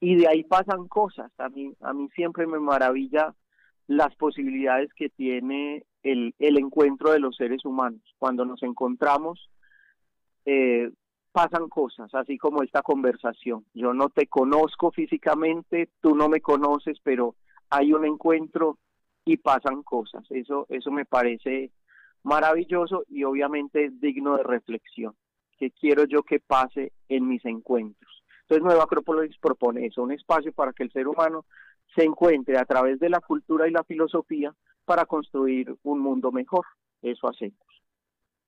y 0.00 0.16
de 0.16 0.26
ahí 0.26 0.42
pasan 0.42 0.88
cosas. 0.88 1.30
A 1.38 1.48
mí, 1.48 1.72
a 1.80 1.92
mí 1.92 2.08
siempre 2.16 2.46
me 2.48 2.58
maravilla 2.58 3.34
las 3.86 4.14
posibilidades 4.16 4.92
que 4.94 5.10
tiene 5.10 5.84
el, 6.02 6.34
el 6.40 6.58
encuentro 6.58 7.12
de 7.12 7.20
los 7.20 7.36
seres 7.36 7.64
humanos. 7.64 8.02
Cuando 8.18 8.44
nos 8.44 8.62
encontramos, 8.64 9.48
eh, 10.44 10.90
pasan 11.32 11.68
cosas, 11.68 12.14
así 12.14 12.38
como 12.38 12.62
esta 12.62 12.82
conversación. 12.82 13.64
Yo 13.74 13.92
no 13.92 14.08
te 14.08 14.26
conozco 14.26 14.92
físicamente, 14.92 15.88
tú 16.00 16.14
no 16.14 16.28
me 16.28 16.40
conoces, 16.40 16.98
pero 17.02 17.34
hay 17.70 17.92
un 17.92 18.04
encuentro 18.04 18.78
y 19.24 19.36
pasan 19.38 19.82
cosas. 19.82 20.24
Eso, 20.30 20.66
eso 20.68 20.90
me 20.90 21.04
parece 21.04 21.72
maravilloso 22.22 23.04
y 23.08 23.24
obviamente 23.24 23.90
digno 23.92 24.36
de 24.36 24.44
reflexión. 24.44 25.14
¿Qué 25.58 25.70
quiero 25.70 26.04
yo 26.04 26.22
que 26.22 26.40
pase 26.40 26.92
en 27.08 27.28
mis 27.28 27.44
encuentros? 27.44 28.22
Entonces 28.42 28.64
Nueva 28.64 28.84
Acrópolis 28.84 29.36
propone 29.38 29.86
eso, 29.86 30.02
un 30.02 30.12
espacio 30.12 30.52
para 30.52 30.72
que 30.72 30.82
el 30.82 30.92
ser 30.92 31.08
humano 31.08 31.46
se 31.94 32.04
encuentre 32.04 32.58
a 32.58 32.64
través 32.64 32.98
de 32.98 33.08
la 33.08 33.20
cultura 33.20 33.66
y 33.66 33.70
la 33.70 33.84
filosofía 33.84 34.54
para 34.84 35.06
construir 35.06 35.74
un 35.82 36.00
mundo 36.00 36.30
mejor. 36.30 36.64
Eso 37.02 37.28
hacemos. 37.28 37.63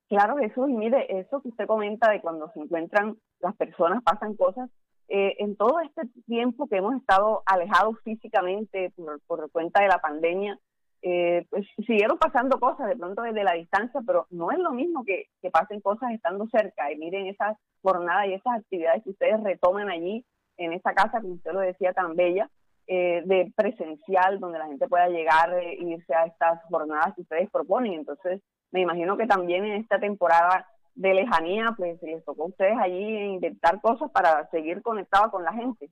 Claro, 0.09 0.39
eso, 0.39 0.69
y 0.69 0.73
mire, 0.73 1.19
eso 1.19 1.41
que 1.43 1.49
usted 1.49 1.67
comenta 1.67 2.11
de 2.11 2.21
cuando 2.21 2.51
se 2.53 2.61
encuentran 2.61 3.17
las 3.41 3.57
personas, 3.57 4.03
pasan 4.05 4.37
cosas, 4.37 4.71
eh, 5.09 5.37
en 5.39 5.57
todo 5.57 5.81
este 5.81 6.03
tiempo 6.27 6.69
que 6.69 6.77
hemos 6.77 6.95
estado 6.97 7.43
alejados 7.47 7.97
físicamente 8.05 8.93
por, 9.27 9.51
cuenta 9.51 9.83
de 9.83 9.89
la 9.89 9.99
pandemia, 9.99 10.59
eh, 11.03 11.47
pues 11.51 11.67
siguieron 11.87 12.19
pasando 12.19 12.59
cosas 12.59 12.89
de 12.89 12.97
pronto 12.97 13.23
desde 13.23 13.45
la 13.45 13.53
distancia, 13.53 14.01
pero 14.07 14.27
no 14.31 14.51
es 14.51 14.59
lo 14.59 14.73
mismo 14.73 15.05
que, 15.05 15.27
que 15.41 15.51
pasen 15.51 15.81
cosas 15.81 16.13
estando 16.13 16.47
cerca. 16.49 16.91
Y 16.91 16.97
miren 16.97 17.27
esas 17.27 17.57
jornadas 17.83 18.27
y 18.27 18.35
esas 18.35 18.59
actividades 18.59 19.05
que 19.05 19.11
ustedes 19.11 19.43
retoman 19.43 19.91
allí, 19.91 20.25
en 20.57 20.73
esa 20.73 20.95
casa, 20.95 21.21
como 21.21 21.35
usted 21.35 21.53
lo 21.53 21.61
decía, 21.61 21.93
tan 21.93 22.17
bella, 22.17 22.49
eh, 22.89 23.23
de 23.27 23.53
presencial, 23.57 24.41
donde 24.41 24.59
la 24.59 24.67
gente 24.67 24.89
pueda 24.89 25.09
llegar 25.09 25.53
e 25.55 25.75
irse 25.75 26.15
a 26.15 26.27
estas 26.27 26.63
jornadas 26.71 27.15
que 27.15 27.23
ustedes 27.23 27.51
proponen. 27.51 27.95
Entonces, 27.95 28.41
me 28.77 28.83
imagino 28.83 29.17
que 29.17 29.27
también 29.27 29.65
en 29.65 29.81
esta 29.81 29.99
temporada 29.99 30.69
de 30.95 31.15
lejanía, 31.15 31.73
pues 31.79 32.01
les 32.03 32.23
tocó 32.27 32.45
a 32.45 32.49
ustedes 32.49 32.77
allí 32.79 33.01
inventar 33.35 33.81
cosas 33.81 34.11
para 34.11 34.47
seguir 34.51 34.83
conectados 34.83 35.31
con 35.31 35.43
la 35.45 35.53
gente. 35.55 35.89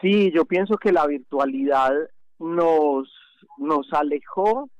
Sí, 0.00 0.30
yo 0.30 0.44
pienso 0.44 0.76
que 0.76 0.92
la 0.92 1.04
virtualidad 1.06 1.92
nos, 2.38 3.12
nos 3.56 3.92
alejó, 3.92 4.70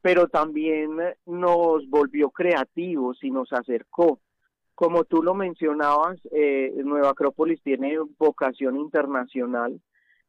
pero 0.00 0.28
también 0.28 0.96
nos 1.26 1.86
volvió 1.90 2.30
creativos 2.30 3.22
y 3.22 3.30
nos 3.30 3.52
acercó. 3.52 4.18
Como 4.74 5.04
tú 5.04 5.22
lo 5.22 5.34
mencionabas, 5.34 6.18
eh, 6.30 6.72
Nueva 6.84 7.10
Acrópolis 7.10 7.62
tiene 7.62 7.98
vocación 8.18 8.78
internacional. 8.78 9.78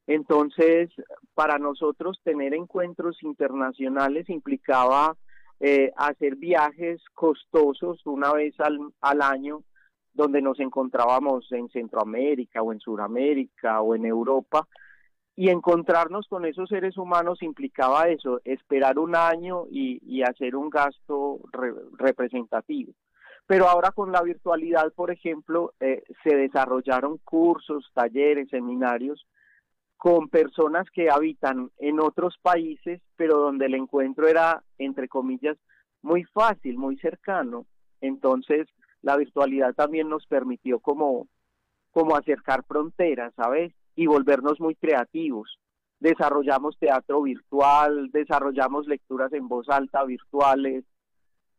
Entonces, 0.08 0.89
para 1.36 1.58
nosotros 1.58 2.20
tener 2.24 2.54
encuentros 2.54 3.24
internacionales 3.24 4.30
implicaba 4.30 5.15
eh, 5.60 5.91
hacer 5.98 6.36
viajes 6.36 7.02
costosos 7.13 8.06
una 8.06 8.34
vez 8.34 8.60
al, 8.60 8.80
al 9.02 9.22
año 9.22 9.63
donde 10.13 10.41
nos 10.41 10.60
encontrábamos 10.60 11.52
en 11.52 11.69
Centroamérica 11.69 12.62
o 12.62 12.74
en 12.74 12.80
Sudamérica 12.80 13.82
o 13.82 13.95
en 13.95 14.06
Europa 14.06 14.67
y 15.36 15.50
encontrarnos 15.50 16.28
con 16.28 16.45
esos 16.45 16.67
seres 16.67 16.98
humanos 16.98 17.41
implicaba 17.41 18.10
eso, 18.10 18.41
esperar 18.43 19.00
un 19.00 19.15
año 19.15 19.65
y, 19.72 20.00
y 20.04 20.24
hacer 20.24 20.56
un 20.56 20.69
gasto 20.69 21.39
representativo. 21.98 22.91
Pero 23.48 23.67
ahora 23.67 23.91
con 23.91 24.12
la 24.12 24.22
virtualidad, 24.22 24.91
por 24.93 25.12
ejemplo, 25.12 25.74
eh, 25.80 26.04
se 26.24 26.36
desarrollaron 26.36 27.17
cursos, 27.24 27.89
talleres, 27.93 28.50
seminarios 28.50 29.26
con 29.99 30.29
personas 30.29 30.89
que 30.91 31.09
habitan 31.09 31.71
en 31.77 31.99
otros 31.99 32.38
países, 32.41 33.01
pero 33.17 33.38
donde 33.38 33.65
el 33.65 33.75
encuentro 33.75 34.29
era, 34.29 34.63
entre 34.77 35.09
comillas, 35.09 35.57
muy 36.01 36.23
fácil, 36.23 36.77
muy 36.77 36.97
cercano. 36.99 37.65
Entonces, 37.99 38.69
la 39.01 39.17
virtualidad 39.17 39.73
también 39.73 40.07
nos 40.07 40.25
permitió 40.25 40.79
como, 40.79 41.27
como 41.91 42.15
acercar 42.15 42.63
fronteras, 42.63 43.33
¿sabes? 43.35 43.73
Y 43.93 44.07
volvernos 44.07 44.62
muy 44.62 44.73
creativos. 44.75 45.59
Desarrollamos 45.99 46.79
teatro 46.79 47.21
virtual, 47.21 48.09
desarrollamos 48.12 48.88
lecturas 48.88 49.33
en 49.33 49.49
voz 49.49 49.67
alta 49.67 50.05
virtuales, 50.05 50.85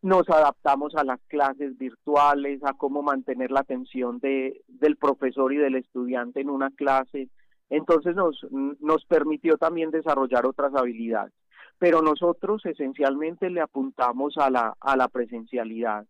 nos 0.00 0.26
adaptamos 0.30 0.94
a 0.94 1.04
las 1.04 1.20
clases 1.28 1.76
virtuales, 1.76 2.64
a 2.64 2.72
cómo 2.72 3.02
mantener 3.02 3.50
la 3.50 3.60
atención 3.60 4.18
de, 4.18 4.62
del 4.66 4.96
profesor 4.96 5.52
y 5.52 5.58
del 5.58 5.74
estudiante 5.74 6.40
en 6.40 6.48
una 6.48 6.70
clase 6.70 7.28
entonces 7.70 8.14
nos, 8.16 8.44
nos 8.50 9.04
permitió 9.06 9.56
también 9.56 9.90
desarrollar 9.90 10.44
otras 10.44 10.74
habilidades. 10.74 11.32
Pero 11.78 12.02
nosotros 12.02 12.66
esencialmente 12.66 13.48
le 13.48 13.62
apuntamos 13.62 14.36
a 14.36 14.50
la, 14.50 14.76
a 14.80 14.96
la 14.96 15.08
presencialidad, 15.08 16.04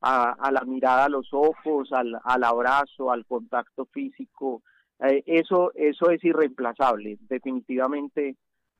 a, 0.00 0.50
la 0.50 0.62
mirada 0.62 1.04
a 1.04 1.08
los 1.08 1.28
ojos, 1.32 1.92
al, 1.92 2.18
al 2.24 2.42
abrazo, 2.42 3.12
al 3.12 3.24
contacto 3.24 3.86
físico. 3.86 4.62
Eh, 4.98 5.22
eso, 5.26 5.70
eso 5.76 6.10
es 6.10 6.24
irreemplazable. 6.24 7.18
Definitivamente 7.28 8.36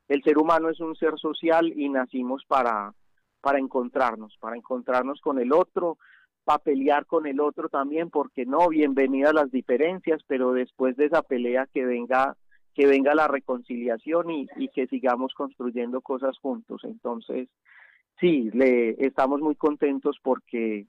el 0.08 0.22
ser 0.24 0.38
humano 0.38 0.68
es 0.68 0.80
un 0.80 0.96
ser 0.96 1.16
social 1.18 1.72
y 1.74 1.88
nacimos 1.88 2.44
para, 2.46 2.92
para 3.40 3.58
encontrarnos, 3.58 4.36
para 4.40 4.56
encontrarnos 4.56 5.20
con 5.20 5.38
el 5.38 5.52
otro, 5.52 5.98
para 6.44 6.58
pelear 6.58 7.06
con 7.06 7.26
el 7.26 7.40
otro 7.40 7.68
también, 7.68 8.10
porque 8.10 8.46
no, 8.46 8.68
bienvenidas 8.68 9.34
las 9.34 9.50
diferencias, 9.50 10.20
pero 10.26 10.52
después 10.52 10.96
de 10.96 11.06
esa 11.06 11.22
pelea 11.22 11.68
que 11.72 11.84
venga 11.84 12.36
que 12.74 12.86
venga 12.86 13.14
la 13.14 13.28
reconciliación 13.28 14.30
y, 14.30 14.68
que 14.68 14.86
sigamos 14.86 15.34
construyendo 15.34 16.00
cosas 16.00 16.38
juntos. 16.38 16.80
Entonces, 16.84 17.50
sí, 18.18 18.50
le 18.54 18.96
estamos 19.04 19.42
muy 19.42 19.56
contentos 19.56 20.16
porque 20.22 20.86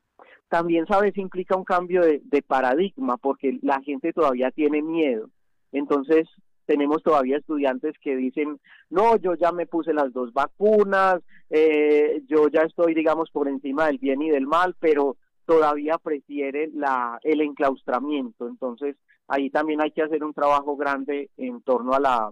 también, 0.47 0.85
sabes, 0.85 1.17
implica 1.17 1.57
un 1.57 1.65
cambio 1.65 2.01
de, 2.01 2.21
de 2.23 2.41
paradigma, 2.41 3.17
porque 3.17 3.59
la 3.61 3.81
gente 3.81 4.13
todavía 4.13 4.49
tiene 4.51 4.81
miedo. 4.81 5.29
Entonces, 5.73 6.29
tenemos 6.65 7.03
todavía 7.03 7.37
estudiantes 7.37 7.95
que 7.99 8.15
dicen, 8.15 8.59
no, 8.89 9.17
yo 9.17 9.35
ya 9.35 9.51
me 9.51 9.65
puse 9.65 9.93
las 9.93 10.13
dos 10.13 10.31
vacunas, 10.33 11.21
eh, 11.49 12.23
yo 12.27 12.47
ya 12.47 12.61
estoy, 12.61 12.93
digamos, 12.93 13.29
por 13.31 13.47
encima 13.47 13.87
del 13.87 13.97
bien 13.97 14.21
y 14.21 14.29
del 14.29 14.47
mal, 14.47 14.75
pero 14.79 15.17
todavía 15.45 15.97
prefiere 15.97 16.69
la, 16.73 17.19
el 17.23 17.41
enclaustramiento. 17.41 18.47
Entonces, 18.47 18.95
ahí 19.27 19.49
también 19.49 19.81
hay 19.81 19.91
que 19.91 20.03
hacer 20.03 20.23
un 20.23 20.33
trabajo 20.33 20.75
grande 20.75 21.29
en 21.37 21.61
torno 21.61 21.93
a 21.93 21.99
la, 21.99 22.31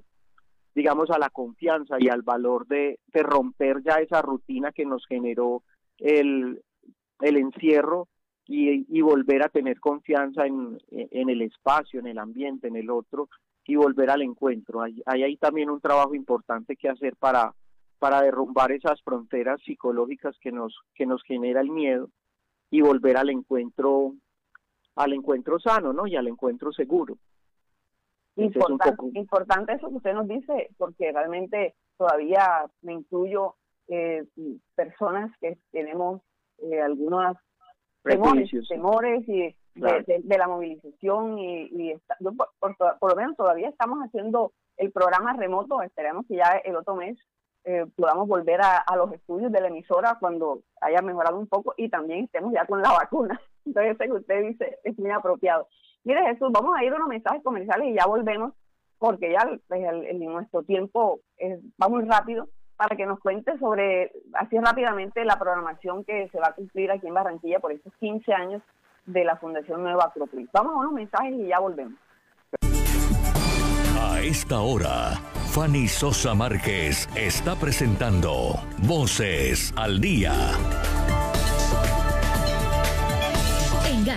digamos, 0.76 1.10
a 1.10 1.19
la 1.19 1.30
confianza 1.30 1.97
y 2.00 2.10
al 2.10 2.21
valor 2.21 2.67
de, 2.67 3.00
de 3.08 3.24
romper 3.24 3.82
ya 3.84 3.95
esa 3.95 4.21
rutina 4.21 4.71
que 4.71 4.86
nos 4.86 5.06
generó 5.06 5.63
el, 5.97 6.62
el 7.19 7.38
encierro 7.38 8.08
y, 8.45 8.86
y 8.88 9.02
volver 9.02 9.43
a 9.43 9.50
tener 9.50 9.80
confianza 9.80 10.45
en, 10.45 10.78
en 10.89 11.30
el 11.30 11.41
espacio, 11.41 12.00
en 12.00 12.08
el 12.08 12.17
ambiente, 12.17 12.67
en 12.67 12.76
el 12.76 12.89
otro 12.89 13.30
y 13.65 13.76
volver 13.76 14.10
al 14.10 14.21
encuentro. 14.21 14.82
Hay, 14.82 15.02
hay 15.06 15.24
ahí 15.24 15.38
también 15.38 15.69
un 15.69 15.80
trabajo 15.80 16.15
importante 16.15 16.76
que 16.76 16.89
hacer 16.89 17.15
para, 17.17 17.54
para 18.00 18.21
derrumbar 18.21 18.71
esas 18.71 19.02
fronteras 19.04 19.62
psicológicas 19.62 20.36
que 20.41 20.52
nos, 20.52 20.80
que 20.95 21.06
nos 21.06 21.21
genera 21.24 21.62
el 21.62 21.69
miedo 21.69 22.10
y 22.71 22.81
volver 22.81 23.17
al 23.17 23.29
encuentro 23.29 24.13
al 24.95 25.13
encuentro 25.13 25.60
sano, 25.60 25.93
¿no? 25.93 26.07
Y 26.07 26.15
al 26.15 26.27
encuentro 26.27 26.71
seguro. 26.71 27.17
importante 29.13 29.73
eso 29.73 29.89
que 29.89 29.95
usted 29.95 30.13
nos 30.13 30.27
dice, 30.27 30.69
porque 30.77 31.12
realmente 31.12 31.75
todavía 31.97 32.65
me 32.81 32.93
incluyo 32.93 33.55
eh, 33.88 34.25
personas 34.75 35.31
que 35.39 35.57
tenemos 35.71 36.21
eh, 36.60 36.81
algunos 36.81 37.38
temores, 38.03 38.49
temores 38.67 39.27
y 39.27 39.55
de, 39.75 40.38
la 40.38 40.47
movilización 40.47 41.38
y, 41.39 41.93
por, 42.60 43.10
lo 43.10 43.15
menos 43.15 43.36
todavía 43.38 43.69
estamos 43.69 43.99
haciendo 43.99 44.53
el 44.77 44.91
programa 44.91 45.34
remoto, 45.34 45.81
esperamos 45.81 46.25
que 46.27 46.36
ya 46.38 46.62
el 46.63 46.75
otro 46.75 46.95
mes 46.95 47.17
eh, 47.63 47.86
podamos 47.95 48.28
volver 48.28 48.62
a, 48.62 48.84
los 48.95 49.12
estudios 49.13 49.52
de 49.52 49.62
la 49.62 49.67
emisora 49.67 50.17
cuando 50.19 50.62
haya 50.82 51.02
mejorado 51.02 51.38
un 51.38 51.47
poco 51.47 51.74
y 51.78 51.89
también 51.89 52.26
estemos 52.26 52.54
ya 52.54 52.65
con 52.65 52.82
la 52.82 52.91
vacuna. 53.00 53.39
Entonces, 53.65 53.95
ese 53.95 54.06
que 54.06 54.13
usted 54.13 54.41
dice 54.43 54.80
es 54.84 54.97
muy 54.97 55.12
apropiado. 55.12 55.67
Mire, 56.04 56.21
Jesús, 56.28 56.50
vamos 56.52 56.76
a 56.78 56.84
ir 56.84 56.91
a 56.91 56.95
unos 56.95 57.10
mensajes 57.10 57.43
comerciales 57.43 57.89
y 57.89 57.93
ya 57.93 58.06
volvemos, 58.08 58.54
porque 58.97 59.32
ya 59.32 59.47
pues, 59.67 59.82
nuestro 60.19 60.63
tiempo 60.63 61.19
va 61.82 61.88
muy 61.88 62.04
rápido, 62.06 62.47
para 62.82 62.95
que 62.95 63.06
nos 63.06 63.19
cuente 63.19 63.56
sobre, 63.60 64.12
así 64.34 64.58
rápidamente, 64.58 65.24
la 65.24 65.38
programación 65.38 66.04
que 66.04 66.28
se 66.30 66.39
va 66.39 66.47
a 66.47 66.56
cumplir 66.56 66.89
aquí 66.89 67.06
en 67.08 67.13
Barranquilla 67.13 67.60
por 67.60 67.71
estos 67.71 67.93
15 68.00 68.34
años 68.34 68.63
de 69.06 69.24
la 69.24 69.36
Fundación 69.38 69.84
Nueva 69.84 70.06
Acrópolis. 70.06 70.50
Vamos 70.52 70.74
a 70.74 70.78
unos 70.78 70.93
mensajes 70.93 71.34
y 71.34 71.47
ya 71.47 71.60
volvemos. 71.60 71.93
A 74.00 74.19
esta 74.21 74.62
hora, 74.62 75.12
Fanny 75.51 75.89
Sosa 75.89 76.33
Márquez 76.33 77.09
está 77.13 77.57
presentando 77.57 78.57
Voces 78.77 79.73
al 79.75 79.99
Día. 79.99 80.31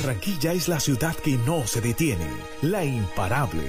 Barranquilla 0.00 0.52
es 0.52 0.68
la 0.68 0.80
ciudad 0.80 1.14
que 1.16 1.36
no 1.46 1.66
se 1.66 1.80
detiene, 1.80 2.26
la 2.62 2.84
imparable. 2.84 3.62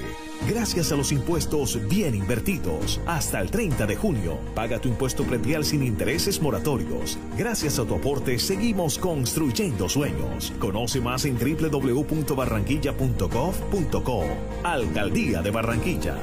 Gracias 0.48 0.90
a 0.90 0.96
los 0.96 1.12
impuestos 1.12 1.78
bien 1.88 2.14
invertidos. 2.14 3.00
Hasta 3.06 3.40
el 3.40 3.50
30 3.50 3.86
de 3.86 3.96
junio, 3.96 4.38
paga 4.54 4.80
tu 4.80 4.88
impuesto 4.88 5.24
predial 5.24 5.64
sin 5.64 5.82
intereses 5.82 6.40
moratorios. 6.40 7.18
Gracias 7.36 7.78
a 7.78 7.84
tu 7.84 7.94
aporte, 7.94 8.38
seguimos 8.38 8.98
construyendo 8.98 9.88
sueños. 9.88 10.52
Conoce 10.58 11.00
más 11.00 11.24
en 11.24 11.38
www.barranquilla.gov.co. 11.38 14.24
Alcaldía 14.64 15.42
de 15.42 15.50
Barranquilla. 15.50 16.16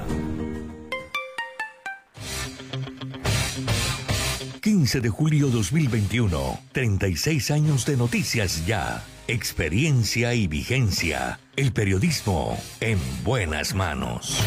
15 4.71 5.01
de 5.01 5.09
julio 5.09 5.49
2021. 5.49 6.57
36 6.71 7.51
años 7.51 7.85
de 7.85 7.97
noticias 7.97 8.65
ya. 8.65 9.03
Experiencia 9.27 10.33
y 10.33 10.47
vigencia. 10.47 11.41
El 11.57 11.73
periodismo 11.73 12.57
en 12.79 12.97
buenas 13.25 13.75
manos. 13.75 14.41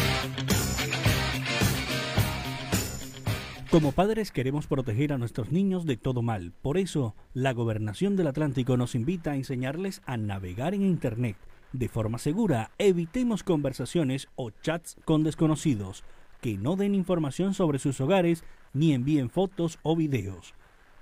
Como 3.69 3.91
padres 3.91 4.31
queremos 4.31 4.65
proteger 4.65 5.13
a 5.13 5.19
nuestros 5.19 5.51
niños 5.51 5.85
de 5.85 5.95
todo 5.95 6.23
mal. 6.23 6.53
Por 6.63 6.79
eso, 6.79 7.13
la 7.35 7.53
Gobernación 7.53 8.15
del 8.15 8.25
Atlántico 8.25 8.77
nos 8.77 8.95
invita 8.95 9.33
a 9.33 9.35
enseñarles 9.35 10.01
a 10.07 10.17
navegar 10.17 10.73
en 10.73 10.81
Internet 10.81 11.37
de 11.71 11.87
forma 11.87 12.17
segura. 12.17 12.71
Evitemos 12.79 13.43
conversaciones 13.43 14.27
o 14.35 14.49
chats 14.49 14.97
con 15.05 15.23
desconocidos 15.23 16.03
que 16.41 16.57
no 16.57 16.75
den 16.75 16.95
información 16.95 17.53
sobre 17.53 17.79
sus 17.79 18.01
hogares 18.01 18.43
ni 18.75 18.93
envíen 18.93 19.31
fotos 19.31 19.79
o 19.81 19.95
videos. 19.95 20.53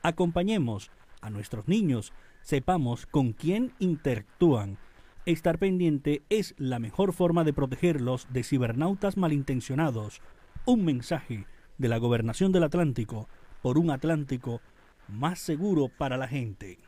Acompañemos 0.02 0.92
a 1.22 1.30
nuestros 1.30 1.68
niños 1.68 2.14
sepamos 2.44 3.06
con 3.06 3.34
quién 3.34 3.74
interactúan. 3.80 4.78
Estar 5.26 5.58
pendiente 5.58 6.22
es 6.30 6.54
la 6.58 6.80
mejor 6.80 7.14
forma 7.14 7.44
de 7.44 7.54
protegerlos 7.54 8.28
de 8.30 8.44
cibernautas 8.44 9.18
malintencionados. 9.18 10.22
Un 10.66 10.86
mensaje 10.86 11.48
de 11.78 11.88
la 11.88 11.98
Gobernación 11.98 12.52
del 12.52 12.64
Atlántico 12.64 13.28
por 13.62 13.78
un 13.78 13.90
Atlántico 13.90 14.62
más 15.08 15.40
seguro 15.40 15.90
para 15.98 16.18
la 16.18 16.28
gente. 16.28 16.80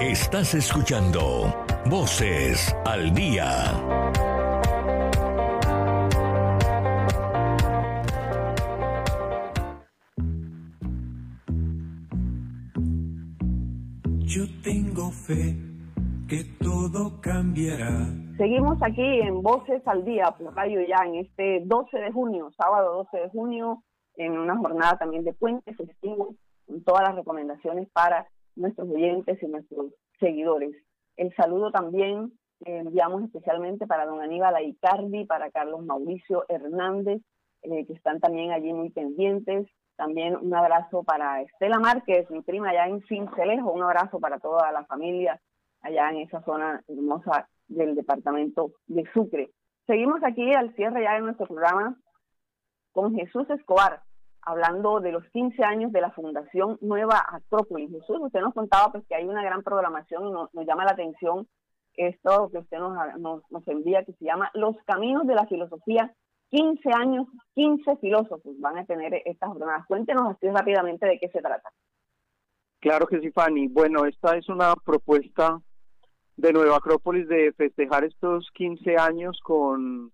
Estás 0.00 0.54
escuchando 0.54 1.54
Voces 1.86 2.74
al 2.84 3.12
Día. 3.12 3.97
Yo 14.38 14.44
tengo 14.62 15.10
fe 15.10 15.56
que 16.28 16.44
todo 16.62 17.20
cambiará. 17.20 18.06
Seguimos 18.36 18.80
aquí 18.80 19.02
en 19.02 19.42
Voces 19.42 19.82
al 19.84 20.04
Día 20.04 20.30
por 20.38 20.54
Radio 20.54 20.80
Ya 20.86 21.04
en 21.04 21.16
este 21.16 21.62
12 21.64 21.98
de 21.98 22.12
junio, 22.12 22.52
sábado 22.56 22.98
12 23.10 23.16
de 23.16 23.30
junio, 23.30 23.82
en 24.14 24.38
una 24.38 24.56
jornada 24.56 24.96
también 24.96 25.24
de 25.24 25.32
puente 25.32 25.74
festivo, 25.74 26.36
con 26.68 26.84
todas 26.84 27.02
las 27.08 27.16
recomendaciones 27.16 27.88
para 27.92 28.28
nuestros 28.54 28.88
oyentes 28.88 29.42
y 29.42 29.46
nuestros 29.48 29.86
seguidores. 30.20 30.70
El 31.16 31.34
saludo 31.34 31.72
también 31.72 32.32
enviamos 32.60 33.24
especialmente 33.24 33.88
para 33.88 34.06
don 34.06 34.20
Aníbal 34.20 34.54
Aicardi, 34.54 35.24
para 35.24 35.50
Carlos 35.50 35.84
Mauricio 35.84 36.44
Hernández, 36.48 37.20
eh, 37.62 37.86
que 37.86 37.92
están 37.92 38.20
también 38.20 38.52
allí 38.52 38.72
muy 38.72 38.90
pendientes, 38.90 39.66
también 39.98 40.36
un 40.36 40.54
abrazo 40.54 41.02
para 41.02 41.42
Estela 41.42 41.80
Márquez, 41.80 42.30
mi 42.30 42.40
prima 42.40 42.70
allá 42.70 42.86
en 42.86 43.02
Cincelejo, 43.02 43.72
un 43.72 43.82
abrazo 43.82 44.20
para 44.20 44.38
toda 44.38 44.70
la 44.70 44.84
familia 44.84 45.40
allá 45.82 46.10
en 46.10 46.18
esa 46.18 46.40
zona 46.42 46.80
hermosa 46.86 47.48
del 47.66 47.96
departamento 47.96 48.70
de 48.86 49.04
Sucre. 49.12 49.50
Seguimos 49.88 50.22
aquí 50.22 50.54
al 50.54 50.72
cierre 50.76 51.02
ya 51.02 51.14
de 51.14 51.22
nuestro 51.22 51.46
programa 51.46 51.96
con 52.92 53.12
Jesús 53.16 53.50
Escobar, 53.50 54.02
hablando 54.40 55.00
de 55.00 55.10
los 55.10 55.24
15 55.30 55.64
años 55.64 55.90
de 55.90 56.00
la 56.00 56.12
Fundación 56.12 56.78
Nueva 56.80 57.20
Acrópolis. 57.28 57.90
Jesús, 57.90 58.18
usted 58.20 58.40
nos 58.40 58.54
contaba 58.54 58.92
pues 58.92 59.04
que 59.08 59.16
hay 59.16 59.24
una 59.24 59.42
gran 59.42 59.64
programación 59.64 60.28
y 60.28 60.30
nos, 60.30 60.48
llama 60.64 60.84
la 60.84 60.92
atención 60.92 61.48
esto 61.94 62.50
que 62.52 62.58
usted 62.58 62.78
nos, 62.78 62.96
nos, 63.18 63.42
nos 63.50 63.66
envía, 63.66 64.04
que 64.04 64.12
se 64.12 64.24
llama 64.24 64.48
Los 64.54 64.76
Caminos 64.86 65.26
de 65.26 65.34
la 65.34 65.46
Filosofía 65.46 66.14
15 66.50 66.90
años, 66.94 67.26
15 67.54 67.96
filósofos 67.96 68.58
van 68.58 68.78
a 68.78 68.84
tener 68.84 69.14
estas 69.24 69.50
jornadas. 69.50 69.86
Cuéntenos 69.86 70.30
así 70.30 70.48
rápidamente 70.48 71.06
de 71.06 71.18
qué 71.18 71.28
se 71.28 71.40
trata. 71.40 71.70
Claro 72.80 73.06
que 73.06 73.20
sí, 73.20 73.30
Fanny. 73.30 73.68
Bueno, 73.68 74.04
esta 74.04 74.36
es 74.36 74.48
una 74.48 74.74
propuesta 74.76 75.60
de 76.36 76.52
Nueva 76.52 76.76
Acrópolis 76.76 77.26
de 77.28 77.52
festejar 77.52 78.04
estos 78.04 78.48
15 78.54 78.96
años 78.96 79.40
con, 79.42 80.12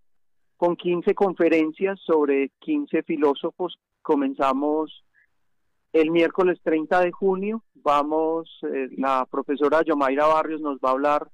con 0.56 0.74
15 0.74 1.14
conferencias 1.14 2.00
sobre 2.00 2.50
15 2.60 3.02
filósofos. 3.02 3.78
Comenzamos 4.00 5.04
el 5.92 6.10
miércoles 6.10 6.58
30 6.62 7.00
de 7.00 7.12
junio. 7.12 7.62
Vamos, 7.74 8.48
eh, 8.62 8.88
la 8.96 9.26
profesora 9.30 9.82
Yomaira 9.82 10.26
Barrios 10.26 10.62
nos 10.62 10.78
va 10.78 10.88
a 10.88 10.92
hablar 10.92 11.30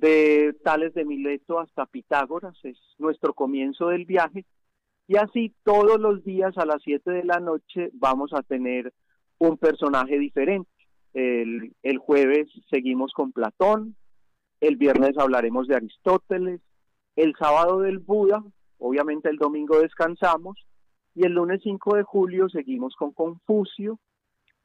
de 0.00 0.56
Tales 0.64 0.94
de 0.94 1.04
Mileto 1.04 1.60
hasta 1.60 1.86
Pitágoras, 1.86 2.56
es 2.64 2.78
nuestro 2.98 3.34
comienzo 3.34 3.88
del 3.88 4.06
viaje. 4.06 4.46
Y 5.06 5.16
así 5.16 5.54
todos 5.62 6.00
los 6.00 6.24
días 6.24 6.56
a 6.56 6.64
las 6.64 6.82
7 6.82 7.10
de 7.10 7.24
la 7.24 7.38
noche 7.38 7.90
vamos 7.92 8.32
a 8.32 8.42
tener 8.42 8.92
un 9.38 9.58
personaje 9.58 10.18
diferente. 10.18 10.70
El, 11.12 11.98
jueves 11.98 12.48
seguimos 12.70 13.12
con 13.12 13.32
Platón, 13.32 13.96
el 14.60 14.76
viernes 14.76 15.18
hablaremos 15.18 15.66
de 15.66 15.76
Aristóteles, 15.76 16.60
el 17.16 17.34
sábado 17.36 17.80
del 17.80 17.98
Buda, 17.98 18.42
obviamente 18.78 19.28
el 19.28 19.36
domingo 19.36 19.80
descansamos, 19.80 20.56
y 21.14 21.26
el 21.26 21.32
lunes 21.32 21.60
5 21.62 21.96
de 21.96 22.04
julio 22.04 22.48
seguimos 22.48 22.94
con 22.94 23.12
Confucio, 23.12 23.98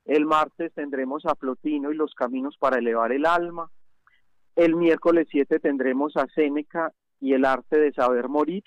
el 0.06 0.26
martes 0.26 0.72
tendremos 0.76 1.26
a 1.26 1.34
Plotino 1.34 1.92
y 1.92 1.96
los 1.96 2.14
caminos 2.14 2.56
para 2.60 2.78
elevar 2.78 3.12
el 3.12 3.26
alma, 3.26 3.72
el 4.56 4.76
miércoles 4.76 5.28
7 5.30 5.60
tendremos 5.60 6.16
a 6.16 6.28
Séneca 6.34 6.94
y 7.20 7.34
el 7.34 7.46
arte 7.46 7.80
de 7.80 7.92
saber 7.94 8.30
morir. 8.30 8.64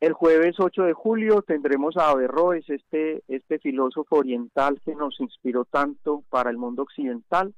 El 0.00 0.12
jueves 0.12 0.56
8 0.58 0.82
de 0.82 0.92
julio 0.92 1.42
tendremos 1.42 1.96
a 1.96 2.10
Averroes, 2.10 2.68
este, 2.68 3.22
este 3.28 3.58
filósofo 3.58 4.16
oriental 4.16 4.80
que 4.84 4.94
nos 4.94 5.18
inspiró 5.20 5.64
tanto 5.64 6.24
para 6.28 6.50
el 6.50 6.58
mundo 6.58 6.82
occidental. 6.82 7.54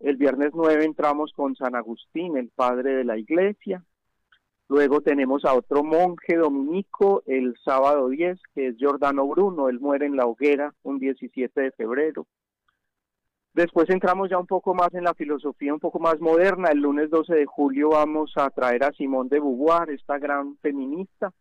El 0.00 0.16
viernes 0.16 0.52
9 0.54 0.84
entramos 0.84 1.32
con 1.34 1.56
San 1.56 1.74
Agustín, 1.74 2.36
el 2.36 2.50
padre 2.54 2.94
de 2.94 3.04
la 3.04 3.18
iglesia. 3.18 3.84
Luego 4.68 5.00
tenemos 5.00 5.44
a 5.44 5.54
otro 5.54 5.82
monje 5.82 6.36
dominico 6.36 7.22
el 7.26 7.54
sábado 7.64 8.08
10, 8.08 8.38
que 8.54 8.68
es 8.68 8.76
Giordano 8.76 9.26
Bruno, 9.26 9.68
él 9.68 9.80
muere 9.80 10.06
en 10.06 10.16
la 10.16 10.26
hoguera 10.26 10.74
un 10.82 10.98
17 10.98 11.60
de 11.60 11.70
febrero. 11.72 12.26
Después 13.58 13.90
entramos 13.90 14.30
ya 14.30 14.38
un 14.38 14.46
poco 14.46 14.72
más 14.72 14.94
en 14.94 15.02
la 15.02 15.14
filosofía 15.14 15.74
un 15.74 15.80
poco 15.80 15.98
más 15.98 16.20
moderna. 16.20 16.68
El 16.70 16.78
lunes 16.78 17.10
12 17.10 17.34
de 17.34 17.44
julio 17.44 17.88
vamos 17.88 18.30
a 18.36 18.48
traer 18.50 18.84
a 18.84 18.92
Simón 18.92 19.28
de 19.28 19.40
Beauvoir, 19.40 19.90
esta 19.90 20.16
gran 20.16 20.56
feminista. 20.58 21.32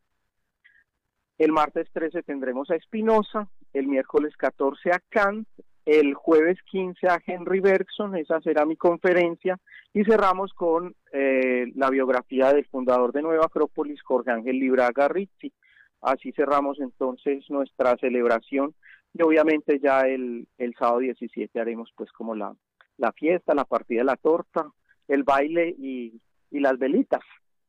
El 1.38 1.52
martes 1.52 1.88
13 1.94 2.24
tendremos 2.24 2.72
a 2.72 2.76
Espinosa, 2.76 3.48
el 3.72 3.86
miércoles 3.86 4.36
14 4.36 4.94
a 4.94 5.00
Kant, 5.10 5.48
el 5.86 6.16
jueves 6.16 6.58
15 6.64 7.08
a 7.08 7.22
Henry 7.24 7.60
Bergson, 7.60 8.16
esa 8.16 8.42
será 8.42 8.66
mi 8.66 8.78
conferencia, 8.78 9.60
y 9.94 10.04
cerramos 10.04 10.52
con 10.56 10.96
eh, 11.14 11.68
la 11.76 11.92
biografía 11.92 12.52
del 12.52 12.66
fundador 12.66 13.12
de 13.12 13.22
Nueva 13.22 13.46
Acrópolis, 13.46 14.02
Jorge 14.02 14.32
Ángel 14.32 14.58
Libraga 14.60 15.08
Rizzi. 15.08 15.54
Así 16.02 16.32
cerramos 16.32 16.80
entonces 16.80 17.48
nuestra 17.50 17.96
celebración 17.98 18.74
y 19.18 19.22
obviamente 19.22 19.80
ya 19.80 20.02
el, 20.02 20.48
el 20.58 20.74
sábado 20.76 21.00
17 21.00 21.60
haremos 21.60 21.92
pues 21.96 22.12
como 22.12 22.36
la, 22.36 22.56
la 22.98 23.12
fiesta, 23.12 23.54
la 23.54 23.66
partida 23.66 24.00
de 24.00 24.06
la 24.06 24.16
torta, 24.16 24.72
el 25.08 25.24
baile 25.24 25.76
y, 25.78 26.20
y 26.52 26.60
las 26.60 26.78
velitas. 26.78 27.22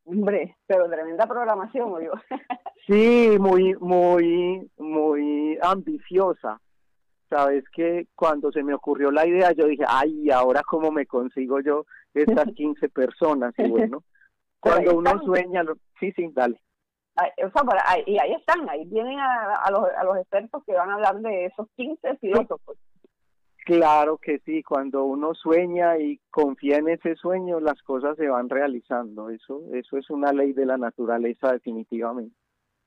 Hombre, 0.05 0.57
pero 0.67 0.89
tremenda 0.89 1.27
programación, 1.27 2.03
yo. 2.03 2.13
sí, 2.87 3.37
muy, 3.39 3.75
muy, 3.75 4.71
muy 4.79 5.59
ambiciosa. 5.61 6.61
Sabes 7.29 7.65
que 7.75 8.07
cuando 8.15 8.51
se 8.51 8.63
me 8.63 8.73
ocurrió 8.73 9.11
la 9.11 9.27
idea, 9.27 9.53
yo 9.53 9.67
dije, 9.67 9.85
ay, 9.87 10.31
ahora 10.31 10.63
cómo 10.63 10.91
me 10.91 11.05
consigo 11.05 11.61
yo 11.61 11.85
estas 12.15 12.47
15 12.55 12.89
personas? 12.89 13.53
Y 13.59 13.69
bueno, 13.69 14.03
cuando 14.61 14.97
uno 14.97 15.21
sueña, 15.25 15.63
sí, 16.01 16.11
sí, 16.13 16.31
dale. 16.33 16.59
Y 18.07 18.19
ahí 18.19 18.33
están, 18.33 18.69
ahí 18.69 18.85
vienen 18.87 19.19
a, 19.19 19.71
los, 19.71 19.85
a 19.97 20.05
los 20.05 20.17
expertos 20.19 20.63
que 20.65 20.75
van 20.75 20.91
a 20.91 20.95
hablar 20.95 21.17
de 21.17 21.47
esos 21.47 21.69
15 21.77 22.17
filósofos. 22.17 22.77
Claro 23.65 24.17
que 24.17 24.39
sí, 24.41 24.63
cuando 24.63 25.05
uno 25.05 25.35
sueña 25.35 25.99
y 25.99 26.19
confía 26.31 26.79
en 26.79 26.89
ese 26.89 27.17
sueño, 27.17 27.61
las 27.61 27.83
cosas 27.83 28.17
se 28.17 28.29
van 28.29 28.49
realizando. 28.49 29.29
Eso, 29.29 29.61
eso 29.75 29.99
es 29.99 30.09
una 30.09 30.33
ley 30.33 30.55
de 30.55 30.65
la 30.65 30.79
naturaleza 30.79 31.53
definitivamente. 31.53 32.35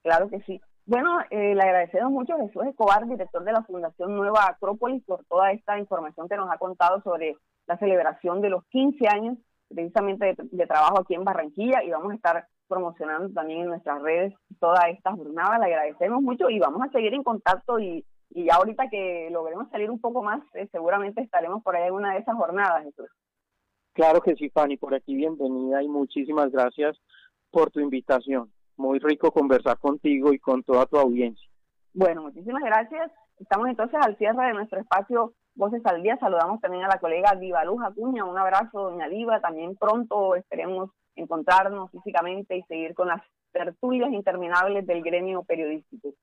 Claro 0.02 0.28
que 0.30 0.42
sí. 0.42 0.60
Bueno, 0.88 1.20
eh, 1.30 1.54
le 1.54 1.62
agradecemos 1.62 2.12
mucho 2.12 2.34
a 2.34 2.40
Jesús 2.40 2.66
Escobar, 2.66 3.08
director 3.08 3.44
de 3.44 3.52
la 3.52 3.62
Fundación 3.64 4.16
Nueva 4.16 4.48
Acrópolis, 4.48 5.04
por 5.06 5.24
toda 5.26 5.52
esta 5.52 5.78
información 5.78 6.28
que 6.28 6.36
nos 6.36 6.50
ha 6.52 6.58
contado 6.58 7.00
sobre 7.04 7.38
la 7.68 7.78
celebración 7.78 8.42
de 8.42 8.50
los 8.50 8.66
15 8.66 9.08
años 9.08 9.38
precisamente 9.70 10.36
de, 10.36 10.68
trabajo 10.68 11.00
aquí 11.00 11.14
en 11.14 11.24
Barranquilla 11.24 11.84
y 11.84 11.92
vamos 11.92 12.12
a 12.12 12.16
estar 12.16 12.48
promocionando 12.72 13.30
también 13.34 13.62
en 13.62 13.68
nuestras 13.68 14.02
redes 14.02 14.34
toda 14.60 14.90
esta 14.90 15.12
jornada. 15.12 15.60
Le 15.60 15.66
agradecemos 15.66 16.22
mucho 16.22 16.50
y 16.50 16.58
vamos 16.58 16.82
a 16.82 16.92
seguir 16.92 17.14
en 17.14 17.24
contacto 17.24 17.78
y 17.80 18.06
y 18.34 18.46
ya 18.46 18.56
ahorita 18.56 18.90
que 18.90 19.30
logremos 19.32 19.70
salir 19.70 19.90
un 19.90 20.00
poco 20.00 20.24
más, 20.24 20.42
eh, 20.54 20.68
seguramente 20.72 21.22
estaremos 21.22 21.62
por 21.64 21.76
ahí 21.76 21.88
en 21.88 21.94
una 21.94 22.14
de 22.14 22.20
esas 22.20 22.36
jornadas. 22.36 22.86
Claro 23.94 24.22
que 24.22 24.36
sí, 24.36 24.50
Fanny, 24.50 24.78
por 24.78 24.96
aquí 24.96 25.16
bienvenida 25.16 25.84
y 25.84 25.90
muchísimas 25.90 26.50
gracias 26.50 26.98
por 27.50 27.72
tu 27.72 27.82
invitación. 27.82 28.50
Muy 28.78 29.00
rico 29.00 29.32
conversar 29.32 29.78
contigo 29.80 30.32
y 30.32 30.40
con 30.40 30.64
toda 30.64 30.86
tu 30.86 30.98
audiencia. 30.98 31.46
Bueno, 31.94 32.22
muchísimas 32.22 32.64
gracias. 32.64 33.12
Estamos 33.38 33.68
entonces 33.68 34.00
al 34.02 34.18
cierre 34.18 34.48
de 34.48 34.54
nuestro 34.54 34.80
espacio 34.80 35.34
Voces 35.56 35.86
al 35.86 36.02
Día. 36.02 36.18
Saludamos 36.18 36.62
también 36.62 36.86
a 36.86 36.88
la 36.88 37.00
colega 37.00 37.36
Diva 37.36 37.66
Luz 37.66 37.84
Acuña. 37.84 38.24
Un 38.24 38.38
abrazo, 38.38 38.92
doña 38.92 39.10
Diva. 39.10 39.42
También 39.42 39.76
pronto 39.76 40.36
esperemos 40.36 40.92
encontrarnos 41.16 41.92
físicamente 41.92 42.56
y 42.58 42.64
seguir 42.64 42.94
con 42.94 43.08
las 43.08 43.22
tertulias 43.52 44.12
interminables 44.12 44.86
del 44.86 45.02
gremio 45.02 45.44
periodístico. 45.44 46.14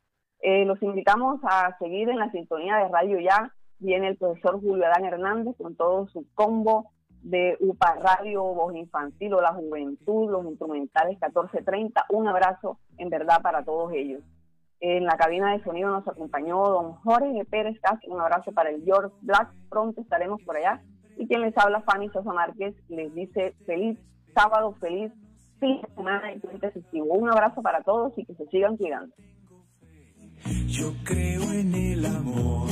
Eh, 0.40 0.64
los 0.64 0.80
invitamos 0.82 1.40
a 1.42 1.76
seguir 1.78 2.08
en 2.08 2.18
la 2.18 2.30
sintonía 2.30 2.76
de 2.76 2.88
Radio 2.88 3.18
Ya. 3.20 3.52
Viene 3.78 4.08
el 4.08 4.16
profesor 4.16 4.60
Julio 4.60 4.86
Adán 4.86 5.04
Hernández 5.04 5.56
con 5.56 5.76
todo 5.76 6.06
su 6.08 6.26
combo 6.34 6.90
de 7.22 7.56
UPA 7.60 7.96
Radio, 7.96 8.42
Voz 8.42 8.74
Infantil 8.74 9.34
o 9.34 9.40
La 9.40 9.52
Juventud, 9.52 10.30
los 10.30 10.46
instrumentales 10.46 11.18
1430. 11.20 12.06
Un 12.10 12.28
abrazo 12.28 12.78
en 12.96 13.08
verdad 13.08 13.42
para 13.42 13.64
todos 13.64 13.92
ellos. 13.92 14.22
En 14.80 15.04
la 15.04 15.16
cabina 15.16 15.52
de 15.52 15.62
sonido 15.64 15.90
nos 15.90 16.06
acompañó 16.06 16.56
don 16.68 16.92
Jorge 16.94 17.44
Pérez 17.44 17.78
Castro. 17.80 18.12
Un 18.12 18.20
abrazo 18.20 18.52
para 18.52 18.70
el 18.70 18.84
George 18.84 19.14
Black. 19.22 19.52
Pronto 19.68 20.00
estaremos 20.00 20.40
por 20.42 20.56
allá. 20.56 20.80
Y 21.16 21.26
quien 21.26 21.40
les 21.40 21.56
habla, 21.58 21.82
Fanny 21.82 22.08
Sosa 22.10 22.32
Márquez, 22.32 22.76
les 22.88 23.12
dice 23.12 23.54
feliz 23.66 23.98
sábado, 24.38 24.72
feliz 24.80 25.12
fin 25.58 25.80
de 25.82 25.94
semana 25.94 26.32
y 26.32 26.38
festivo. 26.38 27.06
Un 27.14 27.28
abrazo 27.28 27.60
para 27.60 27.82
todos 27.82 28.16
y 28.16 28.24
que 28.24 28.34
se 28.34 28.46
sigan 28.46 28.76
cuidando. 28.76 29.12
Yo 30.68 30.92
creo 31.04 31.42
en 31.52 31.74
el 31.74 32.06
amor, 32.06 32.68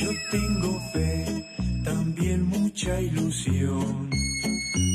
yo 0.00 0.10
tengo 0.32 0.80
fe, 0.92 1.44
también 1.84 2.46
mucha 2.48 3.00
ilusión, 3.00 4.10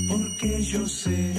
porque 0.10 0.62
yo 0.64 0.86
sé, 0.86 1.34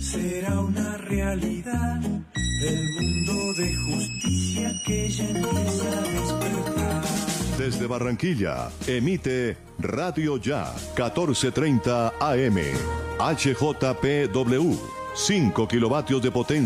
será 0.00 0.60
una 0.60 0.96
realidad 0.98 2.00
el 2.04 2.90
mundo 2.94 3.54
de 3.54 3.74
justicia 3.76 4.72
que 4.84 5.08
ya 5.08 5.28
empieza 5.28 5.98
a 5.98 6.02
despertar. 6.02 7.31
Desde 7.58 7.86
Barranquilla, 7.86 8.70
emite 8.86 9.56
Radio 9.78 10.38
Ya, 10.38 10.72
1430 10.96 12.14
AM, 12.18 12.56
HJPW, 13.18 14.78
5 15.14 15.68
kilovatios 15.68 16.22
de 16.22 16.30
potencia. 16.30 16.62